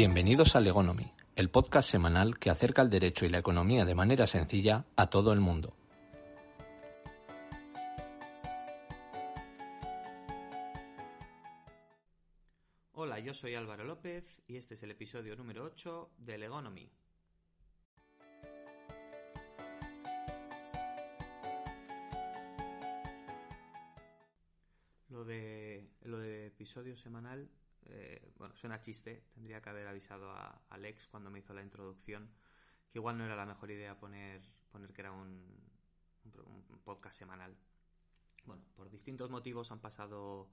Bienvenidos 0.00 0.54
a 0.54 0.60
Legonomy, 0.60 1.12
el 1.34 1.50
podcast 1.50 1.90
semanal 1.90 2.38
que 2.38 2.50
acerca 2.50 2.82
el 2.82 2.88
derecho 2.88 3.26
y 3.26 3.30
la 3.30 3.38
economía 3.38 3.84
de 3.84 3.96
manera 3.96 4.28
sencilla 4.28 4.86
a 4.94 5.10
todo 5.10 5.32
el 5.32 5.40
mundo. 5.40 5.74
Hola, 12.92 13.18
yo 13.18 13.34
soy 13.34 13.56
Álvaro 13.56 13.82
López 13.82 14.40
y 14.46 14.56
este 14.56 14.74
es 14.74 14.84
el 14.84 14.92
episodio 14.92 15.34
número 15.34 15.64
8 15.64 16.12
de 16.18 16.38
Legonomy. 16.38 16.88
Lo 25.08 25.24
de, 25.24 25.90
lo 26.02 26.20
de 26.20 26.46
episodio 26.46 26.94
semanal, 26.94 27.50
eh, 27.86 28.32
bueno, 28.36 28.56
suena 28.56 28.80
chiste. 28.80 29.24
Tendría 29.34 29.60
que 29.60 29.70
haber 29.70 29.86
avisado 29.86 30.30
a 30.30 30.62
Alex 30.70 31.08
cuando 31.08 31.30
me 31.30 31.40
hizo 31.40 31.54
la 31.54 31.62
introducción 31.62 32.30
que 32.90 32.98
igual 32.98 33.18
no 33.18 33.24
era 33.24 33.36
la 33.36 33.46
mejor 33.46 33.70
idea 33.70 33.98
poner, 33.98 34.42
poner 34.70 34.92
que 34.92 35.02
era 35.02 35.12
un, 35.12 35.68
podcast 36.84 37.18
semanal. 37.18 37.54
Bueno, 38.46 38.62
por 38.74 38.88
distintos 38.88 39.30
motivos 39.30 39.70
han 39.72 39.80
pasado, 39.80 40.48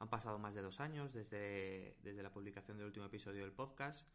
han 0.00 0.10
pasado 0.10 0.36
más 0.38 0.52
de 0.52 0.62
dos 0.62 0.80
años 0.80 1.12
desde, 1.12 1.96
desde 2.02 2.24
la 2.24 2.32
publicación 2.32 2.76
del 2.76 2.86
último 2.86 3.06
episodio 3.06 3.42
del 3.42 3.52
podcast. 3.52 4.08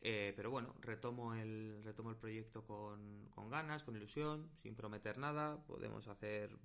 Eh, 0.00 0.32
pero 0.36 0.50
bueno, 0.52 0.74
retomo 0.80 1.34
el, 1.34 1.80
retomo 1.82 2.10
el 2.10 2.16
proyecto 2.16 2.64
con, 2.64 3.28
con 3.30 3.50
ganas, 3.50 3.82
con 3.82 3.96
ilusión, 3.96 4.50
sin 4.62 4.76
prometer 4.76 5.18
nada. 5.18 5.64
Podemos 5.66 6.06
hacer 6.06 6.56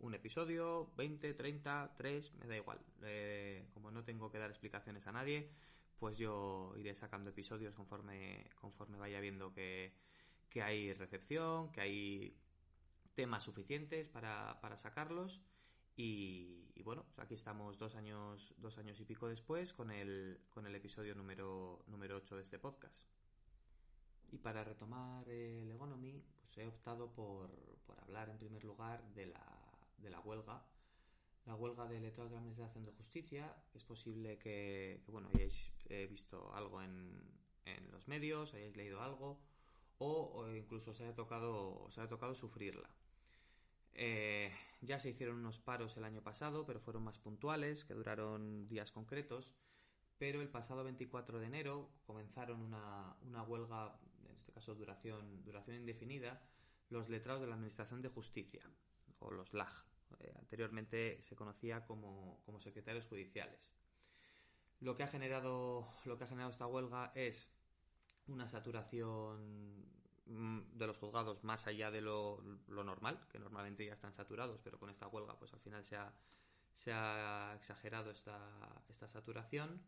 un 0.00 0.14
episodio, 0.14 0.90
20, 0.96 1.34
30, 1.34 1.94
3, 1.96 2.34
me 2.34 2.46
da 2.46 2.56
igual. 2.56 2.80
Eh, 3.02 3.68
como 3.72 3.90
no 3.90 4.04
tengo 4.04 4.30
que 4.30 4.38
dar 4.38 4.50
explicaciones 4.50 5.06
a 5.06 5.12
nadie, 5.12 5.50
pues 5.98 6.16
yo 6.16 6.74
iré 6.76 6.94
sacando 6.94 7.30
episodios 7.30 7.74
conforme, 7.74 8.48
conforme 8.60 8.98
vaya 8.98 9.20
viendo 9.20 9.52
que, 9.52 9.92
que 10.48 10.62
hay 10.62 10.92
recepción, 10.94 11.70
que 11.72 11.80
hay 11.82 12.36
temas 13.14 13.42
suficientes 13.42 14.08
para, 14.08 14.60
para 14.60 14.76
sacarlos. 14.78 15.40
Y, 15.96 16.82
bueno, 16.82 17.04
aquí 17.18 17.34
estamos 17.34 17.78
dos 17.78 17.94
años, 17.94 18.54
dos 18.56 18.78
años 18.78 18.98
y 19.00 19.04
pico 19.04 19.28
después 19.28 19.74
con 19.74 19.90
el, 19.90 20.40
con 20.48 20.66
el 20.66 20.74
episodio 20.74 21.14
número, 21.14 21.84
número 21.88 22.16
8 22.16 22.36
de 22.36 22.42
este 22.42 22.58
podcast. 22.58 23.06
Y 24.32 24.38
para 24.38 24.64
retomar 24.64 25.28
el 25.28 25.70
Economy, 25.70 26.24
pues 26.40 26.56
he 26.56 26.66
optado 26.66 27.12
por, 27.12 27.50
por 27.86 28.00
hablar 28.00 28.30
en 28.30 28.38
primer 28.38 28.64
lugar 28.64 29.04
de 29.12 29.26
la, 29.26 29.59
de 30.02 30.10
la 30.10 30.20
huelga. 30.20 30.64
La 31.46 31.54
huelga 31.54 31.86
de 31.86 32.00
letrados 32.00 32.30
de 32.30 32.36
la 32.36 32.40
Administración 32.40 32.84
de 32.84 32.92
Justicia. 32.92 33.56
Es 33.74 33.84
posible 33.84 34.38
que, 34.38 35.02
bueno, 35.08 35.28
hayáis 35.34 35.72
eh, 35.88 36.06
visto 36.08 36.52
algo 36.54 36.82
en, 36.82 37.20
en, 37.64 37.90
los 37.90 38.08
medios, 38.08 38.54
hayáis 38.54 38.76
leído 38.76 39.02
algo, 39.02 39.40
o, 39.98 40.32
o 40.34 40.54
incluso 40.54 40.90
os 40.92 41.00
haya 41.00 41.14
tocado, 41.14 41.84
os 41.84 41.98
haya 41.98 42.08
tocado 42.08 42.34
sufrirla. 42.34 42.90
Eh, 43.94 44.52
ya 44.80 44.98
se 44.98 45.10
hicieron 45.10 45.38
unos 45.38 45.58
paros 45.58 45.96
el 45.96 46.04
año 46.04 46.22
pasado, 46.22 46.64
pero 46.66 46.80
fueron 46.80 47.02
más 47.02 47.18
puntuales, 47.18 47.84
que 47.84 47.94
duraron 47.94 48.66
días 48.68 48.92
concretos. 48.92 49.52
Pero 50.18 50.42
el 50.42 50.48
pasado 50.48 50.84
24 50.84 51.40
de 51.40 51.46
enero 51.46 51.90
comenzaron 52.04 52.60
una, 52.60 53.16
una 53.22 53.42
huelga, 53.42 53.98
en 54.28 54.36
este 54.36 54.52
caso 54.52 54.74
duración, 54.74 55.42
duración 55.42 55.76
indefinida, 55.76 56.42
los 56.90 57.08
letrados 57.08 57.40
de 57.40 57.46
la 57.46 57.54
Administración 57.54 58.02
de 58.02 58.10
Justicia, 58.10 58.62
o 59.20 59.30
los 59.30 59.54
LAG. 59.54 59.72
Eh, 60.18 60.34
anteriormente 60.38 61.22
se 61.22 61.36
conocía 61.36 61.84
como, 61.86 62.42
como, 62.44 62.60
secretarios 62.60 63.06
judiciales. 63.06 63.72
Lo 64.80 64.94
que, 64.94 65.02
ha 65.02 65.06
generado, 65.06 65.88
lo 66.04 66.18
que 66.18 66.24
ha 66.24 66.26
generado 66.26 66.50
esta 66.50 66.66
huelga 66.66 67.12
es 67.14 67.48
una 68.26 68.48
saturación 68.48 69.86
de 70.26 70.86
los 70.86 70.98
juzgados 70.98 71.42
más 71.42 71.66
allá 71.66 71.90
de 71.90 72.00
lo, 72.00 72.40
lo, 72.68 72.84
normal, 72.84 73.26
que 73.28 73.38
normalmente 73.38 73.84
ya 73.84 73.94
están 73.94 74.12
saturados, 74.12 74.60
pero 74.62 74.78
con 74.78 74.90
esta 74.90 75.08
huelga 75.08 75.36
pues 75.38 75.52
al 75.52 75.60
final 75.60 75.84
se 75.84 75.96
ha, 75.96 76.12
se 76.72 76.92
ha 76.92 77.54
exagerado 77.56 78.10
esta, 78.10 78.84
esta 78.88 79.08
saturación. 79.08 79.82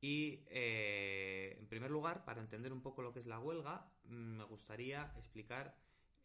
Y 0.00 0.44
eh, 0.46 1.56
en 1.58 1.66
primer 1.66 1.90
lugar, 1.90 2.24
para 2.24 2.40
entender 2.40 2.72
un 2.72 2.82
poco 2.82 3.02
lo 3.02 3.12
que 3.12 3.18
es 3.18 3.26
la 3.26 3.40
huelga, 3.40 3.90
me 4.04 4.44
gustaría 4.44 5.12
explicar 5.16 5.76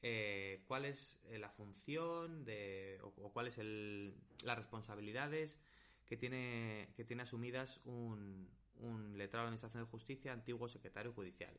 eh, 0.04 0.62
cuál 0.68 0.86
es 0.86 1.20
eh, 1.30 1.40
la 1.40 1.50
función 1.50 2.46
de, 2.46 3.00
o, 3.02 3.08
o 3.24 3.32
cuáles 3.32 3.58
las 3.58 4.58
responsabilidades 4.58 5.60
que 6.06 6.18
tiene, 6.18 6.90
que 6.96 7.06
tiene 7.06 7.24
asumidas 7.24 7.80
un, 7.86 8.48
un 8.76 9.18
letrado 9.18 9.44
de 9.44 9.46
la 9.46 9.48
Administración 9.48 9.84
de 9.84 9.90
Justicia, 9.90 10.34
antiguo 10.34 10.68
secretario 10.68 11.14
judicial. 11.14 11.58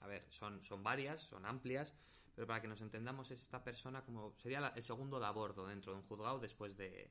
A 0.00 0.06
ver, 0.06 0.24
son, 0.30 0.62
son 0.62 0.82
varias, 0.84 1.20
son 1.20 1.44
amplias, 1.44 1.94
pero 2.34 2.46
para 2.46 2.62
que 2.62 2.68
nos 2.68 2.80
entendamos 2.80 3.32
es 3.32 3.42
esta 3.42 3.64
persona 3.64 4.04
como 4.04 4.32
sería 4.38 4.60
la, 4.60 4.68
el 4.68 4.82
segundo 4.84 5.18
de 5.18 5.26
a 5.26 5.32
bordo 5.32 5.66
dentro 5.66 5.92
de 5.92 5.98
un 5.98 6.04
juzgado 6.06 6.38
después, 6.38 6.76
de, 6.76 7.10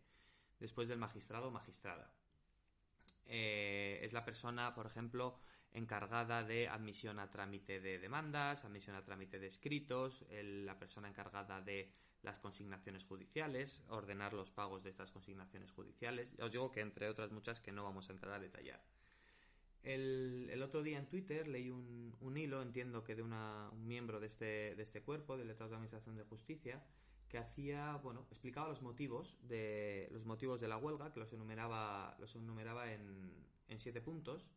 después 0.60 0.88
del 0.88 0.98
magistrado 0.98 1.50
o 1.50 1.52
magistrada. 1.52 2.10
Eh, 3.26 4.00
es 4.02 4.14
la 4.14 4.24
persona, 4.24 4.74
por 4.74 4.86
ejemplo, 4.86 5.38
encargada 5.74 6.44
de 6.44 6.68
admisión 6.68 7.20
a 7.20 7.30
trámite 7.30 7.80
de 7.80 8.00
demandas, 8.00 8.66
admisión 8.66 8.96
a 8.96 9.04
trámite 9.04 9.40
de 9.40 9.48
escritos, 9.48 10.26
la 10.32 10.78
persona 10.80 11.08
encargada 11.08 11.62
de 11.62 11.92
las 12.24 12.40
consignaciones 12.40 13.04
judiciales, 13.04 13.82
ordenar 13.90 14.34
los 14.34 14.52
pagos 14.52 14.84
de 14.84 14.90
estas 14.90 15.12
consignaciones 15.12 15.72
judiciales. 15.72 16.36
Os 16.40 16.52
digo 16.52 16.72
que 16.72 16.82
entre 16.82 17.10
otras 17.10 17.32
muchas 17.32 17.62
que 17.62 17.72
no 17.72 17.84
vamos 17.84 18.10
a 18.10 18.14
entrar 18.14 18.34
a 18.34 18.40
detallar. 18.40 18.82
El, 19.84 20.62
otro 20.62 20.84
día 20.84 21.00
en 21.00 21.08
Twitter 21.08 21.48
leí 21.48 21.70
un, 21.70 22.36
hilo, 22.36 22.62
entiendo 22.62 23.04
que 23.04 23.16
de 23.16 23.22
una, 23.22 23.70
un 23.72 23.88
miembro 23.88 24.20
de 24.20 24.28
este, 24.28 24.76
de 24.76 24.84
este 24.84 25.02
cuerpo, 25.02 25.38
del 25.38 25.48
letrado 25.48 25.70
de 25.70 25.76
Administración 25.76 26.18
de 26.18 26.24
Justicia, 26.24 26.84
que 27.30 27.38
hacía, 27.38 27.96
bueno, 28.04 28.26
explicaba 28.30 28.68
los 28.68 28.82
motivos 28.82 29.38
de 29.44 30.10
los 30.12 30.26
motivos 30.26 30.60
de 30.60 30.68
la 30.68 30.78
huelga, 30.78 31.14
que 31.14 31.20
los 31.20 31.32
enumeraba, 31.32 32.16
los 32.20 32.36
enumeraba 32.36 32.92
en, 32.92 33.32
en 33.68 33.80
siete 33.80 34.02
puntos. 34.02 34.50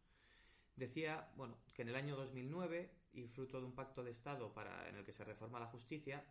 Decía, 0.76 1.30
bueno, 1.36 1.58
que 1.74 1.82
en 1.82 1.88
el 1.88 1.96
año 1.96 2.16
2009 2.16 2.90
y 3.12 3.26
fruto 3.26 3.60
de 3.60 3.66
un 3.66 3.74
pacto 3.74 4.02
de 4.02 4.10
Estado 4.10 4.52
para 4.52 4.88
en 4.88 4.96
el 4.96 5.04
que 5.04 5.12
se 5.12 5.24
reforma 5.24 5.60
la 5.60 5.66
justicia, 5.66 6.24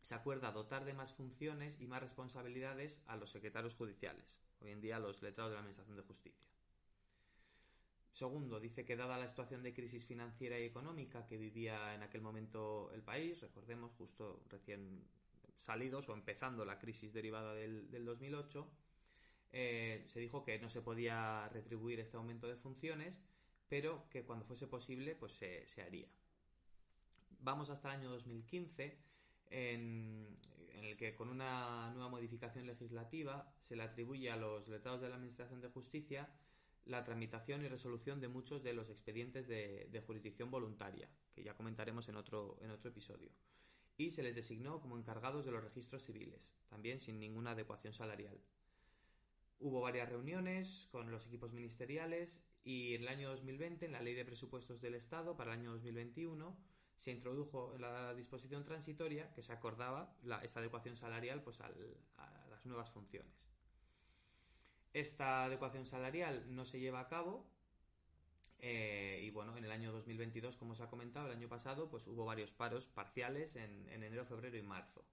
se 0.00 0.14
acuerda 0.14 0.52
dotar 0.52 0.84
de 0.84 0.94
más 0.94 1.12
funciones 1.12 1.80
y 1.80 1.86
más 1.86 2.00
responsabilidades 2.00 3.02
a 3.06 3.16
los 3.16 3.30
secretarios 3.30 3.74
judiciales, 3.74 4.38
hoy 4.60 4.70
en 4.70 4.80
día 4.80 4.98
los 4.98 5.22
letrados 5.22 5.50
de 5.50 5.54
la 5.54 5.60
Administración 5.60 5.96
de 5.96 6.02
Justicia. 6.02 6.46
Segundo, 8.12 8.58
dice 8.58 8.84
que 8.84 8.96
dada 8.96 9.18
la 9.18 9.28
situación 9.28 9.62
de 9.62 9.72
crisis 9.72 10.04
financiera 10.04 10.58
y 10.58 10.64
económica 10.64 11.26
que 11.26 11.36
vivía 11.36 11.94
en 11.94 12.02
aquel 12.02 12.22
momento 12.22 12.90
el 12.92 13.02
país, 13.02 13.40
recordemos 13.40 13.92
justo 13.92 14.42
recién 14.48 15.06
salidos 15.58 16.08
o 16.08 16.14
empezando 16.14 16.64
la 16.64 16.78
crisis 16.78 17.12
derivada 17.12 17.54
del, 17.54 17.90
del 17.90 18.04
2008, 18.04 18.68
eh, 19.52 20.04
se 20.06 20.20
dijo 20.20 20.44
que 20.44 20.58
no 20.58 20.68
se 20.68 20.80
podía 20.80 21.48
retribuir 21.48 22.00
este 22.00 22.16
aumento 22.16 22.46
de 22.46 22.56
funciones, 22.56 23.20
pero 23.70 24.04
que 24.10 24.24
cuando 24.24 24.44
fuese 24.44 24.66
posible 24.66 25.14
pues 25.14 25.32
se, 25.32 25.66
se 25.66 25.80
haría. 25.80 26.08
Vamos 27.38 27.70
hasta 27.70 27.88
el 27.88 28.00
año 28.00 28.10
2015, 28.10 28.98
en, 29.50 30.36
el 30.74 30.96
que 30.96 31.14
con 31.14 31.28
una 31.28 31.90
nueva 31.92 32.08
modificación 32.08 32.66
legislativa 32.66 33.50
se 33.62 33.76
le 33.76 33.84
atribuye 33.84 34.30
a 34.30 34.36
los 34.36 34.68
letrados 34.68 35.00
de 35.00 35.08
la 35.08 35.14
Administración 35.14 35.60
de 35.60 35.68
Justicia 35.68 36.28
la 36.84 37.04
tramitación 37.04 37.62
y 37.62 37.68
resolución 37.68 38.20
de 38.20 38.28
muchos 38.28 38.62
de 38.64 38.72
los 38.72 38.90
expedientes 38.90 39.46
de, 39.46 39.88
de, 39.92 40.00
jurisdicción 40.00 40.50
voluntaria, 40.50 41.08
que 41.32 41.44
ya 41.44 41.54
comentaremos 41.54 42.08
en 42.08 42.16
otro, 42.16 42.58
en 42.62 42.70
otro 42.70 42.90
episodio. 42.90 43.30
Y 43.96 44.10
se 44.10 44.22
les 44.22 44.34
designó 44.34 44.80
como 44.80 44.98
encargados 44.98 45.44
de 45.44 45.52
los 45.52 45.62
registros 45.62 46.02
civiles, 46.02 46.52
también 46.68 46.98
sin 46.98 47.20
ninguna 47.20 47.52
adecuación 47.52 47.92
salarial. 47.92 48.40
Hubo 49.60 49.82
varias 49.82 50.08
reuniones 50.08 50.88
con 50.90 51.10
los 51.10 51.26
equipos 51.26 51.52
ministeriales 51.52 52.49
y 52.64 52.94
en 52.94 53.02
el 53.02 53.08
año 53.08 53.30
2020, 53.30 53.86
en 53.86 53.92
la 53.92 54.02
Ley 54.02 54.14
de 54.14 54.24
Presupuestos 54.24 54.80
del 54.80 54.94
Estado 54.94 55.36
para 55.36 55.52
el 55.54 55.60
año 55.60 55.72
2021, 55.72 56.56
se 56.96 57.10
introdujo 57.10 57.76
la 57.78 58.14
disposición 58.14 58.64
transitoria 58.64 59.32
que 59.32 59.42
se 59.42 59.52
acordaba 59.52 60.14
la, 60.22 60.38
esta 60.42 60.60
adecuación 60.60 60.96
salarial 60.96 61.42
pues, 61.42 61.60
a 61.60 61.70
las 62.50 62.66
nuevas 62.66 62.90
funciones. 62.90 63.32
Esta 64.92 65.44
adecuación 65.44 65.86
salarial 65.86 66.54
no 66.54 66.64
se 66.64 66.80
lleva 66.80 67.00
a 67.00 67.08
cabo 67.08 67.46
eh, 68.62 69.20
y 69.22 69.30
bueno, 69.30 69.56
en 69.56 69.64
el 69.64 69.70
año 69.70 69.92
2022, 69.92 70.56
como 70.56 70.72
os 70.72 70.80
ha 70.80 70.90
comentado, 70.90 71.26
el 71.26 71.32
año 71.32 71.48
pasado, 71.48 71.88
pues 71.88 72.06
hubo 72.06 72.24
varios 72.24 72.52
paros 72.52 72.86
parciales 72.86 73.56
en 73.56 73.88
enero, 73.88 74.24
febrero 74.26 74.56
y 74.56 74.62
marzo. 74.62 75.04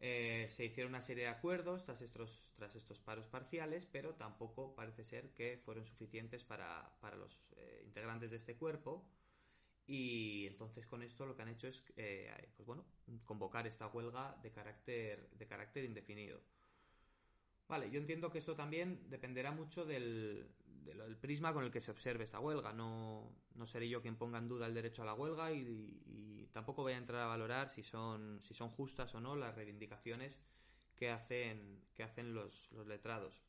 Eh, 0.00 0.46
se 0.48 0.64
hicieron 0.66 0.92
una 0.92 1.00
serie 1.02 1.24
de 1.24 1.30
acuerdos 1.30 1.84
tras 1.84 2.02
estos, 2.02 2.50
tras 2.54 2.74
estos 2.76 3.00
paros 3.00 3.26
parciales, 3.28 3.86
pero 3.86 4.14
tampoco 4.14 4.74
parece 4.74 5.04
ser 5.04 5.30
que 5.34 5.58
fueron 5.64 5.84
suficientes 5.84 6.44
para, 6.44 6.98
para 7.00 7.16
los 7.16 7.40
eh, 7.56 7.82
integrantes 7.86 8.30
de 8.30 8.36
este 8.36 8.56
cuerpo. 8.56 9.08
Y 9.86 10.46
entonces 10.48 10.86
con 10.86 11.02
esto 11.02 11.26
lo 11.26 11.36
que 11.36 11.42
han 11.42 11.48
hecho 11.48 11.68
es 11.68 11.84
eh, 11.96 12.50
pues 12.56 12.66
bueno, 12.66 12.84
convocar 13.24 13.66
esta 13.66 13.86
huelga 13.86 14.36
de 14.42 14.50
carácter, 14.50 15.30
de 15.30 15.46
carácter 15.46 15.84
indefinido. 15.84 16.40
Vale, 17.68 17.90
yo 17.90 17.98
entiendo 17.98 18.30
que 18.30 18.38
esto 18.38 18.54
también 18.54 19.08
dependerá 19.10 19.50
mucho 19.50 19.84
del, 19.84 20.48
del 20.94 21.16
prisma 21.16 21.52
con 21.52 21.64
el 21.64 21.70
que 21.70 21.80
se 21.80 21.90
observe 21.90 22.24
esta 22.24 22.40
huelga. 22.40 22.72
No, 22.72 23.32
no 23.54 23.66
seré 23.66 23.88
yo 23.88 24.00
quien 24.00 24.16
ponga 24.16 24.38
en 24.38 24.48
duda 24.48 24.66
el 24.66 24.74
derecho 24.74 25.02
a 25.02 25.06
la 25.06 25.14
huelga 25.14 25.52
y, 25.52 26.48
tampoco 26.52 26.82
voy 26.82 26.94
a 26.94 26.96
entrar 26.96 27.20
a 27.20 27.26
valorar 27.26 27.68
si 27.68 27.82
son, 27.82 28.40
si 28.42 28.54
son 28.54 28.70
justas 28.70 29.14
o 29.14 29.20
no 29.20 29.36
las 29.36 29.54
reivindicaciones 29.54 30.40
que 30.94 31.10
hacen, 31.10 31.84
que 31.94 32.02
hacen 32.02 32.32
los, 32.32 32.72
los 32.72 32.86
letrados. 32.86 33.42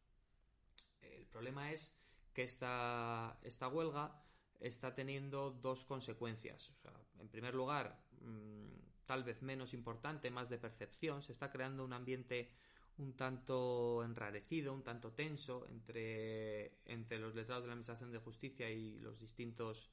El 1.01 1.25
problema 1.25 1.71
es 1.71 1.95
que 2.33 2.43
esta, 2.43 3.39
esta 3.43 3.69
huelga 3.69 4.21
está 4.59 4.93
teniendo 4.93 5.51
dos 5.51 5.85
consecuencias. 5.85 6.73
en 7.19 7.29
primer 7.29 7.55
lugar, 7.55 7.99
mm, 8.21 9.05
tal 9.05 9.23
vez 9.23 9.41
menos 9.41 9.73
importante, 9.73 10.29
más 10.29 10.49
de 10.49 10.57
percepción, 10.57 11.21
se 11.21 11.31
está 11.31 11.49
creando 11.49 11.83
un 11.83 11.93
ambiente 11.93 12.51
un 12.97 13.13
tanto 13.15 14.03
enrarecido, 14.03 14.73
un 14.73 14.83
tanto 14.83 15.11
tenso 15.13 15.67
entre, 15.67 16.79
entre 16.85 17.19
los 17.19 17.35
letrados 17.35 17.63
de 17.63 17.67
la 17.67 17.73
Administración 17.73 18.11
de 18.11 18.19
Justicia 18.19 18.69
y 18.69 18.99
los 18.99 19.19
distintos 19.19 19.91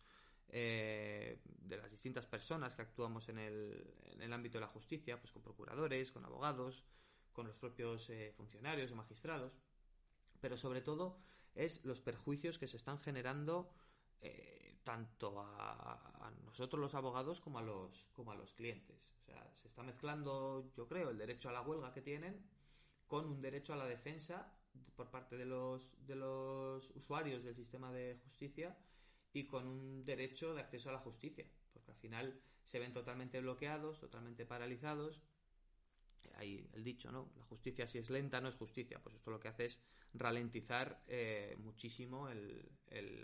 eh, 0.48 1.40
de 1.44 1.76
las 1.76 1.90
distintas 1.90 2.26
personas 2.26 2.74
que 2.74 2.82
actuamos 2.82 3.28
en 3.28 3.38
el, 3.38 3.94
en 4.04 4.22
el 4.22 4.32
ámbito 4.32 4.58
de 4.58 4.62
la 4.62 4.68
justicia, 4.68 5.18
pues 5.20 5.32
con 5.32 5.42
procuradores, 5.42 6.12
con 6.12 6.24
abogados, 6.24 6.84
con 7.32 7.46
los 7.46 7.56
propios 7.56 8.08
eh, 8.10 8.32
funcionarios 8.36 8.90
y 8.90 8.94
magistrados, 8.94 9.58
pero 10.40 10.56
sobre 10.56 10.80
todo 10.80 11.18
es 11.54 11.84
los 11.84 12.00
perjuicios 12.00 12.58
que 12.58 12.68
se 12.68 12.76
están 12.76 12.98
generando 12.98 13.70
eh, 14.20 14.78
tanto 14.84 15.40
a, 15.40 16.32
nosotros 16.44 16.80
los 16.80 16.94
abogados 16.94 17.40
como 17.40 17.58
a 17.58 17.62
los 17.62 18.06
como 18.12 18.30
a 18.30 18.36
los 18.36 18.54
clientes. 18.54 19.10
O 19.22 19.24
sea, 19.24 19.52
se 19.56 19.68
está 19.68 19.82
mezclando, 19.82 20.70
yo 20.76 20.86
creo, 20.86 21.10
el 21.10 21.18
derecho 21.18 21.48
a 21.48 21.52
la 21.52 21.62
huelga 21.62 21.92
que 21.92 22.02
tienen 22.02 22.44
con 23.14 23.26
un 23.26 23.40
derecho 23.40 23.72
a 23.72 23.76
la 23.76 23.86
defensa 23.86 24.52
por 24.96 25.08
parte 25.08 25.36
de 25.36 25.46
los 25.46 26.90
usuarios 26.96 27.44
del 27.44 27.54
sistema 27.54 27.92
de 27.92 28.18
justicia 28.24 28.76
y 29.32 29.46
con 29.46 29.68
un 29.68 30.04
derecho 30.04 30.52
de 30.52 30.60
acceso 30.60 30.88
a 30.88 30.94
la 30.94 30.98
justicia, 30.98 31.46
porque 31.72 31.92
al 31.92 31.96
final 31.96 32.40
se 32.64 32.80
ven 32.80 32.92
totalmente 32.92 33.40
bloqueados, 33.40 34.00
totalmente 34.00 34.44
paralizados 34.44 35.22
hay 36.38 36.68
el 36.72 36.82
dicho, 36.82 37.12
¿no? 37.12 37.30
La 37.36 37.44
justicia 37.44 37.86
si 37.86 37.98
es 37.98 38.10
lenta 38.10 38.40
no 38.40 38.48
es 38.48 38.56
justicia. 38.56 39.00
Pues 39.00 39.14
esto 39.14 39.30
lo 39.30 39.38
que 39.38 39.46
hace 39.46 39.66
es 39.66 39.80
ralentizar 40.12 41.04
eh, 41.06 41.54
muchísimo 41.60 42.28
el, 42.28 42.68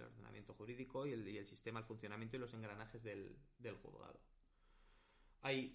ordenamiento 0.01 0.55
jurídico 0.55 1.05
y 1.05 1.13
el, 1.15 1.47
sistema, 1.47 1.81
el 1.81 1.87
funcionamiento 1.87 2.37
y 2.37 2.39
los 2.39 2.55
engranajes 2.55 3.03
del, 3.03 3.37
juzgado. 3.83 4.21
Hay, 5.41 5.75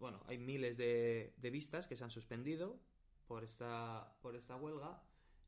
bueno, 0.00 0.24
hay 0.26 0.38
miles 0.38 0.76
de, 0.76 1.32
vistas 1.52 1.86
que 1.86 1.94
se 1.94 2.02
han 2.02 2.10
suspendido 2.10 2.80
por 3.26 3.44
esta, 3.44 4.16
por 4.22 4.36
esta 4.36 4.56
huelga 4.56 5.02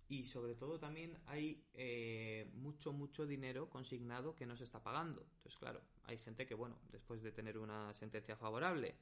y 0.09 0.25
sobre 0.25 0.55
todo 0.55 0.79
también 0.79 1.19
hay 1.27 1.63
eh, 1.75 2.51
mucho, 2.55 2.93
mucho 2.93 3.27
dinero 3.27 3.69
consignado 3.69 4.35
que 4.35 4.47
no 4.47 4.57
se 4.57 4.65
está 4.65 4.83
pagando. 4.83 5.21
Entonces, 5.37 5.59
claro, 5.59 5.83
hay 6.05 6.17
gente 6.19 6.47
que, 6.47 6.55
bueno, 6.55 6.79
después 6.91 7.23
de 7.23 7.31
tener 7.31 7.59
una 7.59 7.93
sentencia 7.93 8.37
favorable 8.37 8.95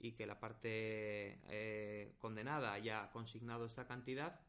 y 0.00 0.12
que 0.12 0.26
la 0.26 0.40
parte 0.40 1.38
eh, 1.48 2.14
condenada 2.18 2.72
haya 2.72 3.10
consignado 3.12 3.64
esta 3.64 3.86
cantidad, 3.86 4.40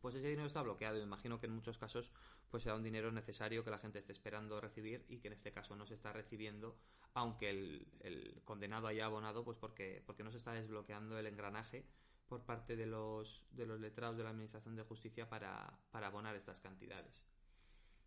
pues 0.00 0.14
ese 0.14 0.28
dinero 0.28 0.46
está 0.46 0.62
bloqueado. 0.62 1.02
Imagino 1.02 1.40
que 1.40 1.46
en 1.46 1.54
muchos 1.54 1.76
casos 1.76 2.12
pues 2.48 2.62
será 2.62 2.76
un 2.76 2.82
dinero 2.82 3.10
necesario 3.10 3.64
que 3.64 3.70
la 3.70 3.78
gente 3.78 3.98
esté 3.98 4.12
esperando 4.12 4.60
recibir 4.60 5.04
y 5.08 5.18
que 5.18 5.28
en 5.28 5.34
este 5.34 5.52
caso 5.52 5.76
no 5.76 5.86
se 5.86 5.94
está 5.94 6.12
recibiendo, 6.12 6.76
aunque 7.14 7.50
el, 7.50 8.42
condenado 8.44 8.86
haya 8.86 9.06
abonado, 9.06 9.44
pues 9.44 9.56
porque, 9.56 10.02
porque 10.06 10.24
no 10.24 10.30
se 10.30 10.38
está 10.38 10.52
desbloqueando 10.52 11.18
el 11.18 11.26
engranaje 11.26 11.84
por 12.30 12.44
parte 12.44 12.76
de 12.76 12.86
los, 12.86 13.44
de 13.50 13.66
los 13.66 13.80
letrados 13.80 14.16
de 14.16 14.22
la 14.22 14.30
Administración 14.30 14.76
de 14.76 14.84
Justicia 14.84 15.28
para, 15.28 15.68
abonar 15.92 16.36
estas 16.36 16.60
cantidades. 16.60 17.26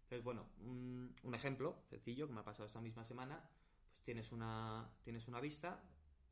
Entonces, 0.04 0.24
bueno, 0.24 0.48
un, 0.62 1.14
un, 1.24 1.36
ejemplo 1.36 1.84
sencillo 1.90 2.26
que 2.26 2.34
me 2.34 2.40
ha 2.40 2.46
pasado 2.46 2.66
esta 2.66 2.80
misma 2.80 3.04
semana, 3.04 3.44
pues 3.92 4.02
tienes 4.06 4.32
una, 4.32 4.90
tienes 5.04 5.28
una 5.28 5.42
vista, 5.42 5.84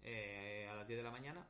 eh, 0.03 0.69
a 0.71 0.75
las 0.75 0.87
10 0.87 0.99
de 0.99 1.03
la 1.03 1.11
mañana, 1.11 1.45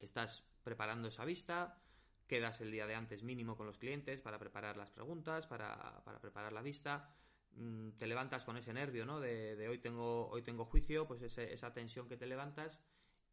estás 0.00 0.42
preparando 0.64 1.08
esa 1.08 1.26
vista, 1.26 1.82
quedas 2.26 2.62
el 2.62 2.70
día 2.70 2.86
de 2.86 2.94
antes 2.94 3.22
mínimo 3.22 3.58
con 3.58 3.66
los 3.66 3.76
clientes 3.76 4.22
para 4.22 4.38
preparar 4.38 4.78
las 4.78 4.90
preguntas, 4.90 5.46
para, 5.46 6.02
preparar 6.22 6.54
la 6.54 6.62
vista, 6.62 7.10
mm, 7.56 7.90
te 7.90 8.06
levantas 8.06 8.46
con 8.46 8.56
ese 8.56 8.72
nervio, 8.72 9.04
¿no? 9.04 9.20
De, 9.20 9.68
hoy 9.68 9.78
tengo 9.80 10.28
hoy 10.30 10.40
tengo 10.40 10.64
juicio, 10.64 11.06
pues 11.06 11.20
esa 11.20 11.74
tensión 11.74 12.08
que 12.08 12.16
te 12.16 12.26
levantas 12.26 12.80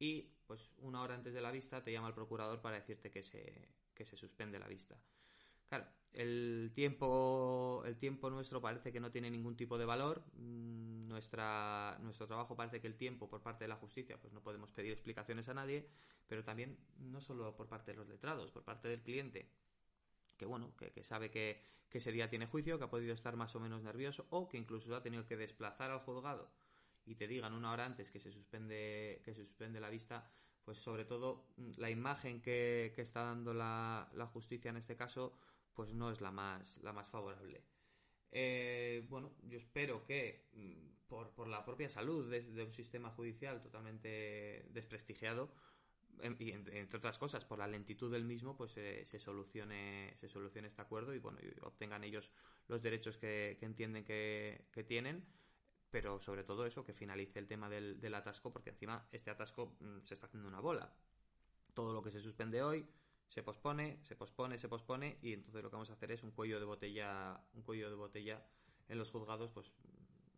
y 0.04 0.30
pues 0.46 0.70
una 0.80 1.02
hora 1.02 1.16
antes 1.16 1.34
de 1.34 1.40
la 1.40 1.50
vista 1.50 1.82
te 1.82 1.94
llama 1.94 2.10
el 2.10 2.14
procurador 2.14 2.60
para 2.60 2.76
decirte 2.76 3.10
que 3.10 3.24
se, 3.24 3.70
que 3.94 4.04
se 4.04 4.18
suspende 4.18 4.60
la 4.60 4.68
vista. 4.68 4.98
Claro, 5.70 5.86
el 6.12 6.74
tiempo, 6.76 7.84
el 7.86 7.98
tiempo 7.98 8.30
nuestro 8.30 8.62
parece 8.62 8.92
que 8.92 9.00
no 9.00 9.12
tiene 9.12 9.32
ningún 9.32 9.56
tipo 9.56 9.78
de 9.78 9.86
valor. 9.86 10.26
Mm, 10.34 11.08
nuestra, 11.08 11.98
nuestro 12.02 12.28
trabajo 12.28 12.54
parece 12.54 12.82
que 12.82 12.88
el 12.88 12.98
tiempo 12.98 13.30
por 13.30 13.42
parte 13.42 13.64
de 13.64 13.70
la 13.70 13.78
justicia, 13.78 14.20
pues 14.20 14.34
no 14.34 14.44
podemos 14.44 14.74
pedir 14.74 14.92
explicaciones 14.92 15.48
a 15.48 15.54
nadie, 15.54 15.88
pero 16.28 16.44
también 16.44 16.78
no 16.98 17.22
solo 17.22 17.56
por 17.56 17.70
parte 17.70 17.92
de 17.92 17.98
los 17.98 18.10
letrados, 18.10 18.52
por 18.52 18.66
parte 18.66 18.90
del 18.90 19.04
cliente, 19.04 19.50
que 20.36 20.46
bueno, 20.46 20.76
que, 20.76 21.02
sabe 21.04 21.32
que, 21.32 21.62
que, 21.90 22.00
ese 22.00 22.12
día 22.12 22.30
tiene 22.30 22.46
juicio, 22.46 22.78
que 22.78 22.84
ha 22.84 22.90
podido 22.90 23.14
estar 23.14 23.38
más 23.38 23.56
o 23.56 23.62
menos 23.62 23.84
nervioso 23.84 24.28
o 24.32 24.50
que 24.50 24.58
incluso 24.58 24.94
ha 24.98 25.02
tenido 25.02 25.26
que 25.26 25.38
desplazar 25.38 25.92
al 25.92 26.00
juzgado 26.00 26.52
y 27.06 27.16
te 27.16 27.28
digan 27.28 27.54
una 27.54 27.72
hora 27.72 27.86
antes 27.86 28.12
que 28.12 28.20
se 28.20 28.32
suspende, 28.32 29.22
que 29.24 29.34
se 29.34 29.46
suspende 29.46 29.80
la 29.80 29.90
vista, 29.90 30.30
pues 30.64 30.78
sobre 30.78 31.06
todo 31.06 31.48
mm, 31.58 31.72
la 31.78 31.90
imagen 31.90 32.42
que, 32.42 32.94
que 32.96 33.02
está 33.02 33.24
dando 33.24 33.54
la, 33.54 34.10
la 34.14 34.28
justicia 34.28 34.70
en 34.70 34.78
este 34.78 34.96
caso 34.96 35.38
pues 35.74 35.94
no 35.94 36.12
es 36.12 36.22
la 36.22 36.32
más, 36.32 36.78
la 36.84 36.94
más 36.94 37.10
favorable. 37.10 37.64
Eh, 38.32 39.06
bueno, 39.10 39.36
yo 39.44 39.58
espero 39.58 40.04
que 40.06 40.48
mm, 40.54 41.08
por, 41.08 41.48
la 41.48 41.64
propia 41.64 41.90
salud 41.90 42.30
de, 42.30 42.64
un 42.64 42.74
sistema 42.74 43.12
judicial 43.12 43.62
totalmente 43.62 44.66
desprestigiado, 44.72 45.54
em, 46.22 46.36
y 46.40 46.52
entre 46.52 46.98
otras 46.98 47.20
cosas, 47.20 47.46
por 47.46 47.60
la 47.60 47.68
lentitud 47.68 48.12
del 48.12 48.24
mismo, 48.24 48.58
pues 48.58 48.72
se, 48.72 49.20
solucione, 49.20 50.16
se 50.20 50.28
solucione 50.28 50.68
este 50.68 50.82
acuerdo 50.82 51.14
y 51.14 51.20
bueno, 51.20 51.40
obtengan 51.62 52.04
ellos 52.04 52.32
los 52.68 52.82
derechos 52.82 53.18
que, 53.18 53.58
entienden 53.62 54.04
que, 54.04 54.86
tienen, 54.88 55.24
pero 55.94 56.20
sobre 56.20 56.44
todo 56.44 56.66
eso, 56.66 56.84
que 56.84 56.92
finalice 56.92 57.38
el 57.38 57.48
tema 57.48 57.70
del, 57.70 58.16
atasco, 58.16 58.52
porque 58.52 58.72
encima 58.72 59.08
este 59.12 59.30
atasco 59.30 59.76
mm, 59.80 60.00
se 60.02 60.16
está 60.16 60.26
haciendo 60.26 60.50
una 60.50 60.60
bola. 60.60 60.92
Todo 61.76 61.94
lo 61.94 62.02
que 62.02 62.10
se 62.10 62.20
suspende 62.20 62.64
hoy, 62.64 62.90
se 63.28 63.44
pospone, 63.44 64.00
se 64.02 64.16
pospone, 64.16 64.58
se 64.58 64.68
pospone 64.68 65.20
y 65.22 65.34
entonces 65.34 65.62
lo 65.62 65.70
que 65.70 65.76
vamos 65.76 65.92
a 65.92 65.94
hacer 65.94 66.12
es 66.12 66.24
un 66.24 66.32
cuello 66.32 66.60
de 66.60 66.66
botella, 66.66 67.40
un 67.54 67.62
cuello 67.62 67.92
de 67.92 67.96
botella 67.96 68.44
en 68.90 68.98
los 68.98 69.12
juzgados 69.12 69.52
pues 69.52 69.72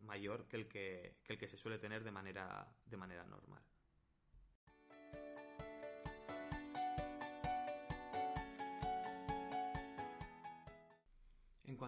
mayor 0.02 0.46
que 0.46 0.56
el 0.56 0.68
que, 0.68 1.16
el 1.24 1.38
que 1.38 1.48
se 1.48 1.56
suele 1.56 1.78
tener 1.78 2.04
de 2.04 2.10
manera, 2.10 2.70
de 2.84 2.96
manera 2.98 3.24
normal. 3.24 3.62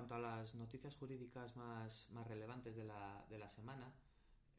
Cuanto 0.08 0.26
a 0.26 0.36
las 0.38 0.54
noticias 0.54 0.96
jurídicas 0.96 1.54
más, 1.56 2.08
más 2.12 2.26
relevantes 2.26 2.74
de 2.74 2.84
la, 2.84 3.24
de 3.28 3.38
la 3.38 3.48
semana, 3.48 3.92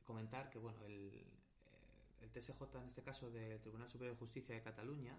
comentar 0.06 0.50
que 0.52 0.60
bueno, 0.60 0.86
el, 0.86 1.12
eh, 1.12 2.22
el 2.22 2.30
TSJ, 2.30 2.62
en 2.76 2.88
este 2.88 3.02
caso 3.02 3.32
del 3.32 3.60
Tribunal 3.60 3.90
Superior 3.90 4.16
de 4.16 4.20
Justicia 4.20 4.54
de 4.54 4.62
Cataluña, 4.62 5.18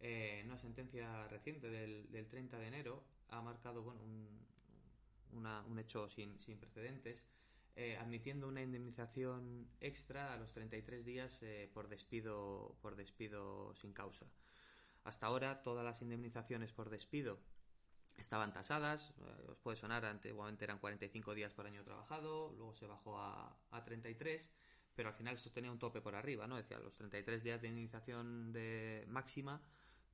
eh, 0.00 0.42
una 0.44 0.58
sentencia 0.58 1.28
reciente 1.28 1.70
del, 1.70 2.10
del, 2.10 2.26
30 2.26 2.58
de 2.58 2.66
enero 2.66 3.04
ha 3.28 3.40
marcado 3.42 3.82
bueno, 3.82 4.00
un, 4.02 4.26
un 5.70 5.78
hecho 5.78 6.08
sin, 6.08 6.36
sin 6.40 6.58
precedentes, 6.58 7.24
eh, 7.76 7.96
admitiendo 7.96 8.48
una 8.48 8.62
indemnización 8.62 9.68
extra 9.80 10.32
a 10.32 10.36
los 10.36 10.52
33 10.52 11.04
días 11.04 11.40
por, 11.72 11.88
despido, 11.88 12.74
por 12.82 12.96
despido 12.96 13.72
sin 13.76 13.92
causa. 13.92 14.26
Hasta 15.04 15.26
ahora 15.26 15.62
todas 15.62 15.84
las 15.84 16.02
indemnizaciones 16.02 16.72
por 16.72 16.90
despido 16.90 17.38
estaban 18.22 18.52
tasadas, 18.52 19.14
os 19.48 19.58
puede 19.58 19.76
sonar, 19.76 20.04
antiguamente 20.04 20.64
eran 20.64 20.78
45 20.78 21.34
días 21.34 21.52
por 21.54 21.66
año 21.66 21.82
trabajado, 21.82 22.52
luego 22.56 22.74
se 22.74 22.86
bajó 22.86 23.18
a, 23.18 23.56
a 23.70 23.84
33 23.84 24.52
pero 24.94 25.08
al 25.08 25.14
final 25.14 25.34
esto 25.34 25.50
tenía 25.50 25.70
un 25.70 25.78
tope 25.78 26.02
por 26.02 26.14
arriba, 26.14 26.46
¿no? 26.46 26.56
Decía, 26.56 26.78
los 26.78 26.94
33 26.94 27.42
días 27.42 27.62
de 27.62 27.68
indemnización 27.68 28.52
de 28.52 29.06
máxima 29.08 29.62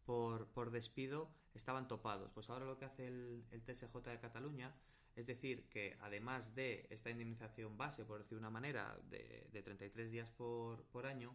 por, 0.04 0.46
por, 0.48 0.70
despido 0.70 1.28
estaban 1.54 1.88
topados. 1.88 2.30
Pues 2.30 2.50
ahora 2.50 2.66
lo 2.66 2.78
que 2.78 2.84
hace 2.84 3.08
el, 3.08 3.44
el, 3.50 3.62
TSJ 3.62 3.92
de 4.04 4.20
Cataluña 4.20 4.72
es 5.16 5.26
decir 5.26 5.68
que 5.70 5.96
además 6.00 6.54
de 6.54 6.86
esta 6.90 7.10
indemnización 7.10 7.76
base, 7.76 8.04
por 8.04 8.20
decir 8.20 8.38
una 8.38 8.50
manera, 8.50 8.96
de, 9.10 9.48
de 9.50 9.62
33 9.62 10.10
días 10.10 10.30
por, 10.30 10.84
por, 10.84 11.06
año, 11.06 11.34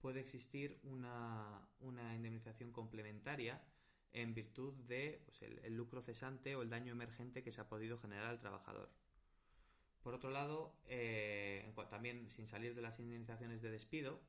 puede 0.00 0.20
existir 0.20 0.78
una, 0.84 1.66
una, 1.80 2.14
indemnización 2.14 2.70
complementaria 2.70 3.60
en 4.12 4.34
virtud 4.34 4.74
de 4.86 5.22
pues, 5.24 5.42
el, 5.42 5.74
lucro 5.74 6.02
cesante 6.02 6.54
o 6.56 6.62
el 6.62 6.70
daño 6.70 6.92
emergente 6.92 7.42
que 7.42 7.52
se 7.52 7.60
ha 7.60 7.68
podido 7.68 7.98
generar 7.98 8.26
al 8.26 8.40
trabajador. 8.40 8.90
Por 10.02 10.14
otro 10.14 10.30
lado, 10.30 10.74
eh, 10.86 11.72
también 11.88 12.28
sin 12.28 12.46
salir 12.46 12.74
de 12.74 12.82
las 12.82 12.98
indemnizaciones 12.98 13.62
de 13.62 13.70
despido, 13.70 14.20